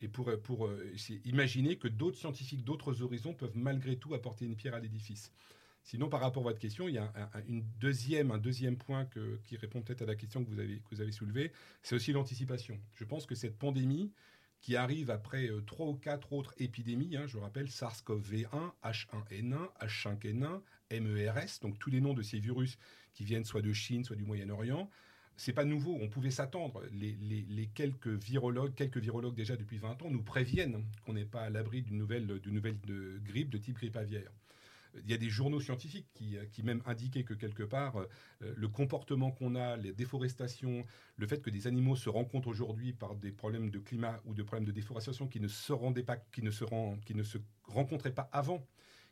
Et 0.00 0.08
pour, 0.08 0.28
euh, 0.28 0.36
pour 0.36 0.70
imaginer 1.24 1.76
que 1.76 1.88
d'autres 1.88 2.18
scientifiques, 2.18 2.64
d'autres 2.64 3.02
horizons 3.02 3.34
peuvent 3.34 3.56
malgré 3.56 3.96
tout 3.96 4.14
apporter 4.14 4.44
une 4.44 4.56
pierre 4.56 4.74
à 4.74 4.80
l'édifice. 4.80 5.32
Sinon, 5.82 6.08
par 6.08 6.20
rapport 6.20 6.42
à 6.44 6.46
votre 6.46 6.58
question, 6.58 6.88
il 6.88 6.94
y 6.94 6.98
a 6.98 7.12
un, 7.14 7.42
une 7.46 7.62
deuxième, 7.78 8.30
un 8.30 8.38
deuxième 8.38 8.78
point 8.78 9.06
qui 9.44 9.56
répond 9.56 9.82
peut-être 9.82 10.00
à 10.00 10.06
la 10.06 10.14
question 10.14 10.42
que 10.42 10.48
vous 10.48 10.58
avez, 10.58 10.76
que 10.76 10.94
vous 10.94 11.02
avez 11.02 11.12
soulevée, 11.12 11.52
c'est 11.82 11.94
aussi 11.94 12.12
l'anticipation. 12.12 12.80
Je 12.94 13.04
pense 13.04 13.26
que 13.26 13.34
cette 13.34 13.58
pandémie, 13.58 14.10
qui 14.64 14.76
arrive 14.76 15.10
après 15.10 15.50
euh, 15.50 15.60
trois 15.60 15.88
ou 15.88 15.94
quatre 15.94 16.32
autres 16.32 16.54
épidémies. 16.56 17.18
Hein, 17.18 17.26
je 17.26 17.36
rappelle 17.36 17.66
SARS-CoV-1, 17.66 18.72
H1N1, 18.82 19.68
H5N1, 19.78 21.00
MERS, 21.00 21.60
donc 21.60 21.78
tous 21.78 21.90
les 21.90 22.00
noms 22.00 22.14
de 22.14 22.22
ces 22.22 22.38
virus 22.38 22.78
qui 23.12 23.24
viennent 23.24 23.44
soit 23.44 23.60
de 23.60 23.74
Chine, 23.74 24.04
soit 24.04 24.16
du 24.16 24.24
Moyen-Orient. 24.24 24.88
C'est 25.36 25.52
pas 25.52 25.66
nouveau, 25.66 25.98
on 26.00 26.08
pouvait 26.08 26.30
s'attendre. 26.30 26.82
Les, 26.92 27.68
quelques 27.74 28.06
virologues, 28.06 28.74
quelques 28.74 28.96
virologues 28.96 29.34
déjà 29.34 29.54
depuis 29.54 29.76
20 29.76 30.00
ans 30.00 30.10
nous 30.10 30.22
préviennent 30.22 30.82
qu'on 31.04 31.12
n'est 31.12 31.26
pas 31.26 31.42
à 31.42 31.50
l'abri 31.50 31.82
d'une 31.82 31.98
nouvelle, 31.98 32.26
d'une 32.40 32.54
nouvelle 32.54 32.80
de 32.86 33.20
grippe 33.22 33.50
de 33.50 33.58
type 33.58 33.76
grippe 33.76 33.98
aviaire 33.98 34.30
il 35.02 35.10
y 35.10 35.14
a 35.14 35.18
des 35.18 35.30
journaux 35.30 35.60
scientifiques 35.60 36.08
qui, 36.14 36.36
qui 36.52 36.62
même 36.62 36.82
indiquaient 36.86 37.24
que 37.24 37.34
quelque 37.34 37.62
part, 37.62 37.98
euh, 37.98 38.06
le 38.56 38.68
comportement 38.68 39.30
qu'on 39.30 39.54
a, 39.54 39.76
les 39.76 39.92
déforestations, 39.92 40.84
le 41.16 41.26
fait 41.26 41.42
que 41.42 41.50
des 41.50 41.66
animaux 41.66 41.96
se 41.96 42.08
rencontrent 42.08 42.48
aujourd'hui 42.48 42.92
par 42.92 43.14
des 43.14 43.32
problèmes 43.32 43.70
de 43.70 43.78
climat 43.78 44.20
ou 44.24 44.34
de 44.34 44.42
problèmes 44.42 44.66
de 44.66 44.72
déforestation 44.72 45.26
qui 45.26 45.40
ne 45.40 45.48
se 45.48 45.72
rendaient 45.72 46.02
pas, 46.02 46.16
qui 46.16 46.42
ne 46.42 46.50
se 46.50 46.64
rencontraient 47.64 48.14
pas 48.14 48.28
avant, 48.32 48.66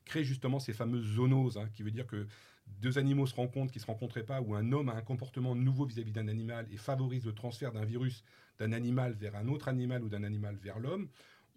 crée 0.04 0.24
justement 0.24 0.58
ces 0.58 0.72
fameuses 0.72 1.14
zoonoses, 1.14 1.58
hein, 1.58 1.68
qui 1.74 1.82
veut 1.82 1.90
dire 1.90 2.06
que 2.06 2.26
deux 2.66 2.98
animaux 2.98 3.26
se 3.26 3.34
rencontrent 3.34 3.72
qui 3.72 3.78
ne 3.78 3.82
se 3.82 3.86
rencontraient 3.86 4.24
pas, 4.24 4.40
ou 4.40 4.54
un 4.54 4.72
homme 4.72 4.88
a 4.88 4.94
un 4.94 5.02
comportement 5.02 5.54
nouveau 5.54 5.84
vis-à-vis 5.84 6.12
d'un 6.12 6.28
animal 6.28 6.66
et 6.70 6.76
favorise 6.76 7.24
le 7.24 7.34
transfert 7.34 7.72
d'un 7.72 7.84
virus 7.84 8.24
d'un 8.58 8.72
animal 8.72 9.14
vers 9.14 9.34
un 9.36 9.48
autre 9.48 9.68
animal 9.68 10.04
ou 10.04 10.08
d'un 10.08 10.22
animal 10.22 10.56
vers 10.56 10.78
l'homme, 10.78 11.08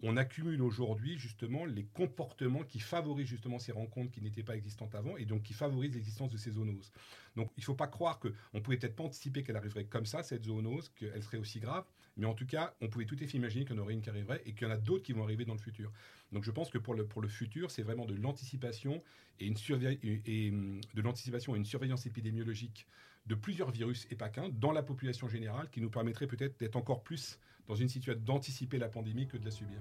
on 0.02 0.16
accumule 0.16 0.62
aujourd'hui 0.62 1.18
justement 1.18 1.64
les 1.64 1.84
comportements 1.84 2.64
qui 2.64 2.80
favorisent 2.80 3.28
justement 3.28 3.58
ces 3.58 3.72
rencontres 3.72 4.12
qui 4.12 4.20
n'étaient 4.20 4.42
pas 4.42 4.56
existantes 4.56 4.94
avant 4.94 5.16
et 5.16 5.24
donc 5.24 5.42
qui 5.42 5.54
favorisent 5.54 5.94
l'existence 5.94 6.30
de 6.30 6.36
ces 6.36 6.52
zoonoses. 6.52 6.92
Donc 7.34 7.50
il 7.56 7.60
ne 7.60 7.64
faut 7.64 7.74
pas 7.74 7.86
croire 7.86 8.18
qu'on 8.18 8.60
pouvait 8.60 8.76
peut-être 8.76 8.96
pas 8.96 9.04
anticiper 9.04 9.42
qu'elle 9.42 9.56
arriverait 9.56 9.84
comme 9.84 10.06
ça, 10.06 10.22
cette 10.22 10.44
zoonose, 10.44 10.90
qu'elle 10.90 11.22
serait 11.22 11.38
aussi 11.38 11.60
grave, 11.60 11.84
mais 12.16 12.26
en 12.26 12.34
tout 12.34 12.46
cas, 12.46 12.74
on 12.80 12.88
pouvait 12.88 13.06
tout 13.06 13.16
à 13.20 13.26
fait 13.26 13.36
imaginer 13.38 13.64
qu'il 13.64 13.76
y 13.76 13.78
en 13.78 13.82
aurait 13.82 13.94
une 13.94 14.02
qui 14.02 14.10
arriverait 14.10 14.42
et 14.44 14.52
qu'il 14.52 14.66
y 14.66 14.70
en 14.70 14.74
a 14.74 14.78
d'autres 14.78 15.04
qui 15.04 15.12
vont 15.12 15.22
arriver 15.22 15.44
dans 15.44 15.54
le 15.54 15.60
futur. 15.60 15.92
Donc 16.32 16.44
je 16.44 16.50
pense 16.50 16.70
que 16.70 16.78
pour 16.78 16.94
le, 16.94 17.06
pour 17.06 17.22
le 17.22 17.28
futur, 17.28 17.70
c'est 17.70 17.82
vraiment 17.82 18.04
de 18.04 18.14
l'anticipation 18.14 19.02
et, 19.40 19.52
et, 19.52 20.50
hum, 20.50 20.80
de 20.94 21.02
l'anticipation 21.02 21.54
et 21.54 21.58
une 21.58 21.64
surveillance 21.64 22.06
épidémiologique 22.06 22.86
de 23.26 23.34
plusieurs 23.34 23.70
virus 23.70 24.06
et 24.10 24.14
pas 24.14 24.28
qu'un 24.28 24.48
dans 24.48 24.72
la 24.72 24.82
population 24.82 25.28
générale 25.28 25.68
qui 25.70 25.80
nous 25.80 25.90
permettrait 25.90 26.26
peut-être 26.26 26.58
d'être 26.58 26.76
encore 26.76 27.02
plus 27.02 27.38
dans 27.66 27.74
une 27.74 27.88
situation 27.88 28.22
d'anticiper 28.24 28.78
la 28.78 28.88
pandémie 28.88 29.26
que 29.26 29.36
de 29.36 29.44
la 29.44 29.50
subir. 29.50 29.78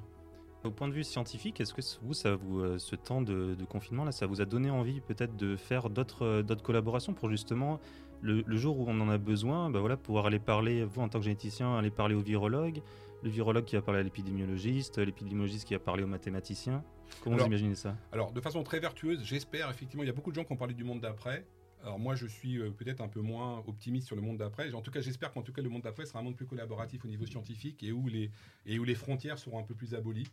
Au 0.64 0.72
point 0.72 0.88
de 0.88 0.94
vue 0.94 1.04
scientifique, 1.04 1.62
est-ce 1.62 1.76
que 1.76 1.82
vous, 2.02 2.16
ça 2.16 2.36
vous, 2.36 2.60
euh, 2.60 2.80
ce 2.80 2.96
temps 2.96 3.22
de, 3.22 3.56
confinement 3.70 4.04
là, 4.04 4.12
ça 4.12 4.26
vous 4.26 4.42
a 4.42 4.46
donné 4.46 4.72
envie 4.72 5.00
peut-être 5.00 5.36
de 5.36 5.56
faire 5.56 5.92
d'autres, 5.92 6.26
euh, 6.26 6.42
d'autres 6.42 6.64
collaborations 6.64 7.14
pour 7.14 7.30
justement 7.30 7.80
le, 8.22 8.58
jour 8.58 8.80
où 8.80 8.86
on 8.88 9.00
en 9.00 9.10
a 9.10 9.20
besoin, 9.20 9.70
bah 9.70 9.80
voilà, 9.80 9.98
pouvoir 9.98 10.26
aller 10.26 10.40
parler, 10.40 10.84
vous 10.84 11.02
en 11.02 11.10
tant 11.10 11.20
que 11.20 11.26
généticien, 11.26 11.78
aller 11.78 11.92
parler 11.92 12.16
au 12.16 12.22
virologue, 12.22 12.82
le 13.22 13.30
virologue 13.30 13.66
qui 13.66 13.76
va 13.76 13.84
parler 13.84 14.00
à 14.00 14.04
l'épidémiologiste, 14.04 14.98
l'épidémiologiste 14.98 15.68
qui 15.68 15.76
va 15.76 15.80
parler 15.80 16.04
au 16.04 16.08
mathématicien. 16.08 16.84
Comment 17.24 17.38
vous 17.38 17.46
imaginez 17.46 17.76
ça? 17.76 17.96
Alors, 18.12 18.32
de 18.32 18.42
façon 18.42 18.64
très 18.64 18.80
vertueuse, 18.80 19.24
j'espère 19.24 19.70
effectivement, 19.70 20.02
il 20.02 20.08
y 20.08 20.10
a 20.10 20.14
beaucoup 20.14 20.32
de 20.32 20.36
gens 20.36 20.44
qui 20.44 20.54
ont 20.54 20.58
parlé 20.58 20.74
du 20.74 20.84
monde 20.84 21.02
d'après. 21.02 21.46
Alors 21.84 22.00
moi, 22.00 22.16
je 22.16 22.26
suis 22.26 22.58
euh, 22.58 22.72
peut-être 22.72 23.02
un 23.02 23.08
peu 23.08 23.22
moins 23.22 23.64
optimiste 23.68 24.08
sur 24.08 24.16
le 24.16 24.22
monde 24.22 24.38
d'après. 24.38 24.74
En 24.74 24.82
tout 24.82 24.92
cas, 24.92 25.02
j'espère 25.02 25.32
qu'en 25.32 25.42
tout 25.42 25.54
cas, 25.54 25.62
le 25.62 25.70
monde 25.70 25.84
d'après 25.84 26.06
sera 26.06 26.20
un 26.20 26.24
monde 26.24 26.36
plus 26.36 26.48
collaboratif 26.48 27.06
au 27.06 27.08
niveau 27.08 27.26
scientifique 27.26 27.84
et 27.84 27.92
où 27.92 28.08
les, 28.08 28.32
et 28.66 28.80
où 28.80 28.84
les 28.84 28.96
frontières 28.96 29.38
seront 29.38 29.60
un 29.60 29.64
peu 29.64 29.76
plus 29.76 29.94
abolies, 29.94 30.28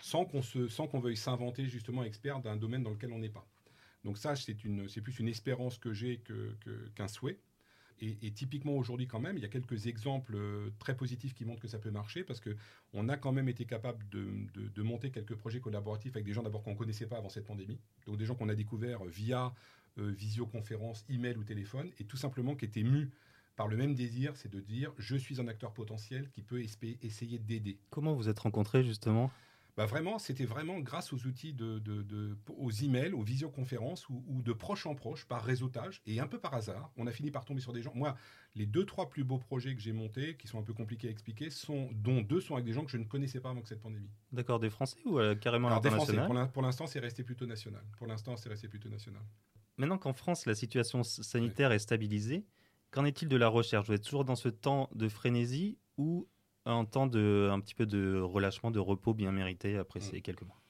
sans 0.00 0.24
qu'on 0.24 0.42
qu'on 0.86 1.00
veuille 1.00 1.16
s'inventer 1.16 1.66
justement 1.66 2.04
expert 2.04 2.40
d'un 2.40 2.56
domaine 2.56 2.82
dans 2.82 2.90
lequel 2.90 3.12
on 3.12 3.18
n'est 3.18 3.30
pas. 3.30 3.46
Donc 4.04 4.18
ça, 4.18 4.34
c'est 4.36 4.54
plus 4.54 5.18
une 5.18 5.28
espérance 5.28 5.78
que 5.78 5.92
j'ai 5.92 6.22
qu'un 6.94 7.08
souhait. 7.08 7.38
Et, 8.04 8.32
typiquement 8.32 8.72
aujourd'hui 8.72 9.06
quand 9.06 9.20
même, 9.20 9.36
il 9.36 9.42
y 9.42 9.44
a 9.44 9.48
quelques 9.48 9.86
exemples 9.86 10.34
euh, 10.34 10.70
très 10.80 10.96
positifs 10.96 11.34
qui 11.34 11.44
montrent 11.44 11.60
que 11.60 11.68
ça 11.68 11.78
peut 11.78 11.92
marcher 11.92 12.24
parce 12.24 12.40
qu'on 12.40 13.08
a 13.08 13.16
quand 13.16 13.30
même 13.30 13.48
été 13.48 13.64
capable 13.64 14.04
de, 14.08 14.82
monter 14.82 15.12
quelques 15.12 15.36
projets 15.36 15.60
collaboratifs 15.60 16.16
avec 16.16 16.24
des 16.24 16.32
gens 16.32 16.42
d'abord 16.42 16.64
qu'on 16.64 16.72
ne 16.72 16.76
connaissait 16.76 17.06
pas 17.06 17.18
avant 17.18 17.28
cette 17.28 17.46
pandémie. 17.46 17.78
Donc 18.06 18.16
des 18.16 18.26
gens 18.26 18.34
qu'on 18.34 18.48
a 18.48 18.56
découverts 18.56 19.04
via 19.04 19.46
euh, 19.46 19.50
visioconférence, 19.96 21.04
email 21.08 21.36
ou 21.36 21.44
téléphone, 21.44 21.90
et 21.98 22.04
tout 22.04 22.16
simplement 22.16 22.54
qui 22.56 22.64
était 22.64 22.82
mu 22.82 23.10
par 23.56 23.68
le 23.68 23.76
même 23.76 23.94
désir, 23.94 24.36
c'est 24.36 24.50
de 24.50 24.60
dire 24.60 24.92
je 24.98 25.16
suis 25.16 25.40
un 25.40 25.48
acteur 25.48 25.74
potentiel 25.74 26.30
qui 26.30 26.42
peut 26.42 26.62
essayer 26.62 27.38
d'aider. 27.38 27.78
Comment 27.90 28.14
vous 28.14 28.28
êtes 28.28 28.38
rencontrés 28.38 28.82
justement? 28.82 29.30
Bah 29.74 29.86
vraiment, 29.86 30.18
c'était 30.18 30.44
vraiment 30.44 30.80
grâce 30.80 31.14
aux 31.14 31.26
outils 31.26 31.54
de, 31.54 31.78
de, 31.78 32.36
aux 32.58 32.70
emails, 32.70 33.12
aux 33.12 33.22
visioconférences 33.22 34.06
ou, 34.10 34.42
de 34.42 34.52
proche 34.52 34.84
en 34.84 34.94
proche, 34.94 35.24
par 35.24 35.42
réseautage 35.42 36.02
et 36.04 36.20
un 36.20 36.26
peu 36.26 36.38
par 36.38 36.52
hasard, 36.52 36.92
on 36.98 37.06
a 37.06 37.10
fini 37.10 37.30
par 37.30 37.46
tomber 37.46 37.62
sur 37.62 37.72
des 37.72 37.80
gens. 37.80 37.92
Moi, 37.94 38.14
les 38.54 38.66
deux 38.66 38.84
trois 38.84 39.08
plus 39.08 39.24
beaux 39.24 39.38
projets 39.38 39.74
que 39.74 39.80
j'ai 39.80 39.94
montés, 39.94 40.36
qui 40.36 40.46
sont 40.46 40.58
un 40.58 40.62
peu 40.62 40.74
compliqués 40.74 41.08
à 41.08 41.10
expliquer, 41.10 41.48
sont 41.48 41.88
dont 41.94 42.20
deux 42.20 42.42
sont 42.42 42.52
avec 42.52 42.66
des 42.66 42.74
gens 42.74 42.84
que 42.84 42.90
je 42.90 42.98
ne 42.98 43.04
connaissais 43.04 43.40
pas 43.40 43.48
avant 43.48 43.62
que 43.62 43.68
cette 43.68 43.80
pandémie. 43.80 44.10
D'accord, 44.30 44.60
des 44.60 44.68
Français 44.68 44.98
ou 45.06 45.18
euh, 45.18 45.34
carrément 45.34 45.68
Alors, 45.68 45.78
international? 45.78 46.50
Pour 46.52 46.62
l'instant, 46.62 46.86
c'est 46.86 47.00
resté 47.00 47.22
plutôt 47.22 47.46
national. 47.46 47.82
Pour 47.96 48.06
l'instant, 48.06 48.36
c'est 48.36 48.50
resté 48.50 48.68
plutôt 48.68 48.90
national. 48.90 49.22
Maintenant 49.76 49.98
qu'en 49.98 50.12
France, 50.12 50.46
la 50.46 50.54
situation 50.54 51.02
sanitaire 51.02 51.72
est 51.72 51.78
stabilisée, 51.78 52.44
qu'en 52.90 53.04
est-il 53.04 53.28
de 53.28 53.36
la 53.36 53.48
recherche? 53.48 53.86
Vous 53.86 53.94
êtes 53.94 54.04
toujours 54.04 54.24
dans 54.24 54.36
ce 54.36 54.48
temps 54.48 54.88
de 54.94 55.08
frénésie 55.08 55.78
ou 55.96 56.28
un 56.64 56.84
temps 56.84 57.06
de, 57.06 57.48
un 57.50 57.60
petit 57.60 57.74
peu 57.74 57.86
de 57.86 58.20
relâchement, 58.20 58.70
de 58.70 58.78
repos 58.78 59.14
bien 59.14 59.32
mérité 59.32 59.76
après 59.76 60.00
mm. 60.00 60.02
ces 60.02 60.20
quelques 60.20 60.42
mois? 60.42 60.60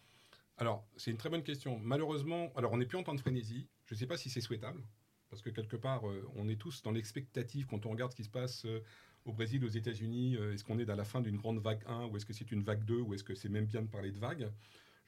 Alors, 0.56 0.87
c'est 0.97 1.11
une 1.11 1.16
très 1.16 1.28
bonne 1.28 1.42
question. 1.42 1.78
Malheureusement, 1.82 2.52
alors 2.56 2.73
on 2.73 2.76
n'est 2.76 2.87
plus 2.87 2.99
en 2.99 3.02
temps 3.02 3.14
de 3.14 3.21
frénésie. 3.21 3.68
Je 3.87 3.94
ne 3.94 3.99
sais 3.99 4.06
pas 4.06 4.16
si 4.16 4.30
c'est 4.30 4.40
souhaitable, 4.40 4.82
parce 5.28 5.42
que 5.42 5.50
quelque 5.50 5.76
part, 5.76 6.09
euh, 6.09 6.28
on 6.37 6.49
est 6.49 6.56
tous 6.56 6.82
dans 6.82 6.92
l'expectative 6.92 7.66
quand 7.66 7.85
on 7.87 7.90
regarde 7.90 8.12
ce 8.12 8.16
qui 8.16 8.25
se 8.25 8.30
passe 8.30 8.64
euh, 8.66 8.80
au 9.25 9.32
Brésil, 9.32 9.64
aux 9.64 9.68
États-Unis. 9.68 10.37
Euh, 10.37 10.54
est-ce 10.54 10.62
qu'on 10.64 10.78
est 10.78 10.88
à 10.88 10.97
la 10.97 11.04
fin 11.04 11.21
d'une 11.21 11.37
grande 11.37 11.59
vague 11.59 11.82
1, 11.87 12.06
ou 12.06 12.16
est-ce 12.16 12.26
que 12.26 12.32
c'est 12.32 12.52
une 12.52 12.62
vague 12.62 12.85
2, 12.85 13.00
ou 13.00 13.14
est-ce 13.14 13.25
que 13.25 13.35
c'est 13.35 13.49
même 13.49 13.66
bien 13.66 13.82
de 13.82 13.88
parler 13.88 14.12
de 14.12 14.18
vague? 14.18 14.52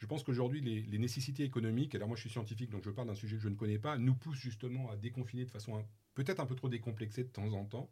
Je 0.04 0.06
pense 0.06 0.22
qu'aujourd'hui, 0.22 0.60
les, 0.60 0.98
nécessités 0.98 1.44
économiques, 1.44 1.94
alors 1.94 2.08
moi 2.08 2.14
je 2.14 2.20
suis 2.20 2.30
scientifique, 2.30 2.68
donc 2.68 2.84
je 2.84 2.90
parle 2.90 3.08
d'un 3.08 3.14
sujet 3.14 3.36
que 3.36 3.42
je 3.42 3.48
ne 3.48 3.54
connais 3.54 3.78
pas, 3.78 3.96
nous 3.96 4.14
poussent 4.14 4.36
justement 4.36 4.90
à 4.90 4.96
déconfiner 4.96 5.46
de 5.46 5.50
façon 5.50 5.82
peut-être 6.12 6.40
un 6.40 6.44
peu 6.46 6.54
trop 6.54 6.68
décomplexée 6.68 7.24
de 7.24 7.30
temps 7.30 7.50
en 7.54 7.64
temps, 7.64 7.88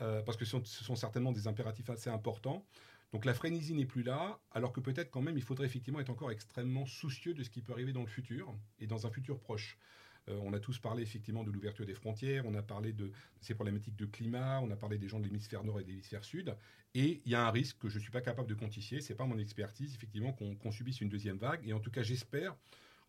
euh, 0.00 0.22
parce 0.22 0.36
que 0.36 0.44
ce 0.44 0.58
sont, 0.64 0.96
certainement 0.96 1.30
des 1.30 1.46
impératifs 1.46 1.88
assez 1.88 2.10
importants. 2.10 2.66
Donc 3.12 3.24
la 3.24 3.32
frénésie 3.32 3.74
n'est 3.74 3.86
plus 3.86 4.02
là, 4.02 4.40
alors 4.50 4.72
que 4.72 4.80
peut-être 4.80 5.12
quand 5.12 5.22
même 5.22 5.36
il 5.36 5.42
faudrait 5.44 5.66
effectivement 5.66 6.00
être 6.00 6.10
encore 6.10 6.32
extrêmement 6.32 6.84
soucieux 6.84 7.32
de 7.32 7.44
ce 7.44 7.50
qui 7.50 7.62
peut 7.62 7.72
arriver 7.72 7.92
dans 7.92 8.00
le 8.00 8.08
futur 8.08 8.52
et 8.80 8.88
dans 8.88 9.06
un 9.06 9.10
futur 9.10 9.38
proche. 9.38 9.78
Euh, 10.28 10.38
on 10.42 10.52
a 10.52 10.60
tous 10.60 10.78
parlé 10.78 11.02
effectivement 11.02 11.44
de 11.44 11.50
l'ouverture 11.50 11.86
des 11.86 11.94
frontières, 11.94 12.44
on 12.46 12.54
a 12.54 12.62
parlé 12.62 12.92
de 12.92 13.12
ces 13.40 13.54
problématiques 13.54 13.96
de 13.96 14.06
climat, 14.06 14.60
on 14.60 14.70
a 14.70 14.76
parlé 14.76 14.98
des 14.98 15.08
gens 15.08 15.20
de 15.20 15.24
l'hémisphère 15.24 15.64
nord 15.64 15.80
et 15.80 15.84
de 15.84 15.88
l'hémisphère 15.88 16.24
sud. 16.24 16.56
Et 16.94 17.22
il 17.24 17.32
y 17.32 17.34
a 17.34 17.46
un 17.46 17.50
risque 17.50 17.78
que 17.78 17.88
je 17.88 17.96
ne 17.96 18.02
suis 18.02 18.10
pas 18.10 18.22
capable 18.22 18.48
de 18.48 18.54
quantifier, 18.54 19.00
ce 19.00 19.12
n'est 19.12 19.16
pas 19.16 19.26
mon 19.26 19.38
expertise, 19.38 19.94
effectivement, 19.94 20.32
qu'on 20.32 20.72
subisse 20.72 21.00
une 21.00 21.08
deuxième 21.08 21.36
vague. 21.36 21.60
Et 21.68 21.72
en 21.72 21.80
tout 21.80 21.90
cas, 21.90 22.02
j'espère 22.02 22.56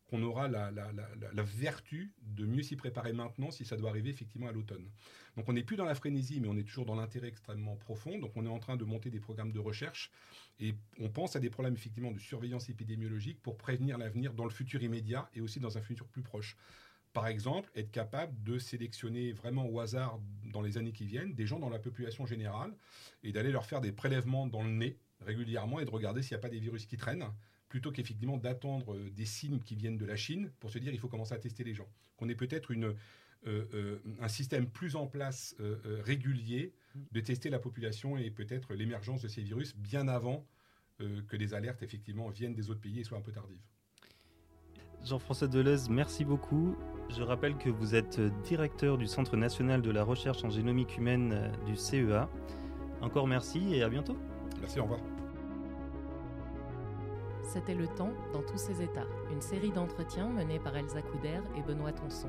qu'on 0.09 0.24
aura 0.24 0.47
la, 0.47 0.71
vertu 1.43 2.13
de 2.21 2.45
mieux 2.45 2.63
s'y 2.63 2.75
préparer 2.75 3.13
maintenant 3.13 3.51
si 3.51 3.65
ça 3.65 3.75
doit 3.75 3.89
arriver 3.89 4.09
effectivement 4.09 4.47
à 4.47 4.51
l'automne. 4.51 4.89
Donc 5.36 5.47
on 5.50 5.53
n'est 5.53 5.63
plus 5.63 5.75
dans 5.75 5.86
la 5.86 5.95
frénésie, 5.95 6.39
mais 6.39 6.47
on 6.47 6.57
est 6.57 6.63
toujours 6.63 6.86
dans 6.86 6.95
l'intérêt 6.95 7.27
extrêmement 7.27 7.75
profond. 7.75 8.17
Donc 8.17 8.31
on 8.36 8.45
est 8.45 8.50
en 8.50 8.59
train 8.59 8.77
de 8.77 8.86
monter 8.86 9.09
des 9.09 9.19
programmes 9.19 9.51
de 9.51 9.59
recherche 9.59 10.12
et 10.59 10.75
on 11.00 11.09
pense 11.09 11.36
à 11.36 11.39
des 11.39 11.50
problèmes 11.50 11.75
effectivement 11.75 12.12
de 12.12 12.19
surveillance 12.19 12.69
épidémiologique 12.69 13.41
pour 13.41 13.57
prévenir 13.57 13.97
l'avenir 13.97 14.33
dans 14.33 14.45
le 14.45 14.50
futur 14.50 14.81
immédiat 14.81 15.29
et 15.33 15.41
aussi 15.41 15.59
dans 15.59 15.77
un 15.77 15.81
futur 15.81 16.07
plus 16.07 16.24
proche. 16.24 16.55
Par 17.14 17.28
exemple, 17.28 17.72
être 17.76 17.92
capable 17.92 18.42
de 18.44 18.60
sélectionner 18.60 19.32
vraiment 19.32 19.66
au 19.68 19.80
hasard 19.80 20.20
dans 20.52 20.62
les 20.62 20.78
années 20.78 20.92
qui 20.92 21.06
viennent 21.06 21.34
des 21.34 21.48
gens 21.48 21.60
dans 21.60 21.70
la 21.70 21.80
population 21.80 22.26
générale 22.26 22.74
et 23.24 23.32
d'aller 23.32 23.52
leur 23.52 23.66
faire 23.66 23.82
des 23.82 23.92
prélèvements 23.92 24.46
dans 24.46 24.64
le 24.64 24.70
nez 24.70 24.98
régulièrement 25.22 25.80
et 25.80 25.86
de 25.86 25.90
regarder 25.90 26.22
s'il 26.22 26.36
n'y 26.36 26.40
a 26.40 26.42
pas 26.42 26.50
des 26.50 26.60
virus 26.60 26.86
qui 26.86 26.98
traînent 26.98 27.26
plutôt 27.70 27.92
qu'effectivement 27.92 28.38
d'attendre 28.38 28.94
euh, 28.94 29.10
des 29.12 29.26
signes 29.26 29.60
qui 29.60 29.76
viennent 29.76 29.98
de 29.98 30.06
la 30.06 30.16
Chine 30.16 30.52
pour 30.60 30.70
se 30.70 30.80
dire 30.80 30.94
il 30.94 31.00
faut 31.00 31.10
commencer 31.10 31.34
à 31.34 31.40
tester 31.40 31.64
les 31.64 31.74
gens. 31.74 31.88
Qu'on 32.18 32.30
ait 32.30 32.36
peut-être 32.36 32.74
euh, 32.74 32.96
euh, 33.46 34.00
un 34.20 34.28
système 34.28 34.70
plus 34.70 34.96
en 34.96 35.08
place 35.08 35.56
régulier 36.04 36.74
de 37.12 37.20
tester 37.20 37.50
la 37.50 37.60
population 37.60 38.18
et 38.18 38.32
peut-être 38.32 38.74
l'émergence 38.74 39.22
de 39.22 39.28
ces 39.28 39.42
virus 39.42 39.76
bien 39.76 40.08
avant 40.08 40.46
que 41.00 41.36
les 41.36 41.54
alertes 41.54 41.84
effectivement 41.84 42.28
viennent 42.30 42.56
des 42.56 42.72
autres 42.72 42.82
pays 42.82 43.00
et 43.00 43.04
soient 43.04 43.20
un 43.20 43.22
peu 43.22 43.32
tardives. 43.32 43.62
Jean-François 45.04 45.48
Deleuze, 45.48 45.90
merci 45.90 46.26
beaucoup. 46.26 46.76
Je 47.10 47.24
rappelle 47.24 47.58
que 47.58 47.70
vous 47.70 47.96
êtes 47.96 48.20
directeur 48.44 48.98
du 48.98 49.08
Centre 49.08 49.38
national 49.38 49.82
de 49.82 49.92
la 49.92 50.04
recherche 50.04 50.44
en 50.44 50.50
génomique 50.50 50.98
humaine 50.98 51.52
du 51.66 51.76
CEA. 51.76 52.30
Encore 53.02 53.28
merci 53.28 53.74
et 53.74 53.84
à 53.84 53.90
bientôt. 53.90 54.18
Merci, 54.60 54.80
au 54.80 54.84
revoir. 54.84 55.00
C'était 57.44 57.76
Le 57.76 57.88
Temps 57.88 58.12
dans 58.34 58.42
tous 58.42 58.58
ses 58.58 58.82
états, 58.82 59.08
une 59.32 59.42
série 59.42 59.72
d'entretiens 59.72 60.28
menés 60.28 60.60
par 60.60 60.76
Elsa 60.76 61.02
Couder 61.02 61.40
et 61.58 61.62
Benoît 61.62 61.94
Tonson. 61.94 62.28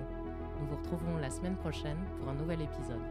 Nous 0.60 0.66
vous 0.66 0.76
retrouverons 0.76 1.16
la 1.18 1.30
semaine 1.30 1.56
prochaine 1.56 1.98
pour 2.18 2.28
un 2.28 2.34
nouvel 2.34 2.62
épisode. 2.62 3.02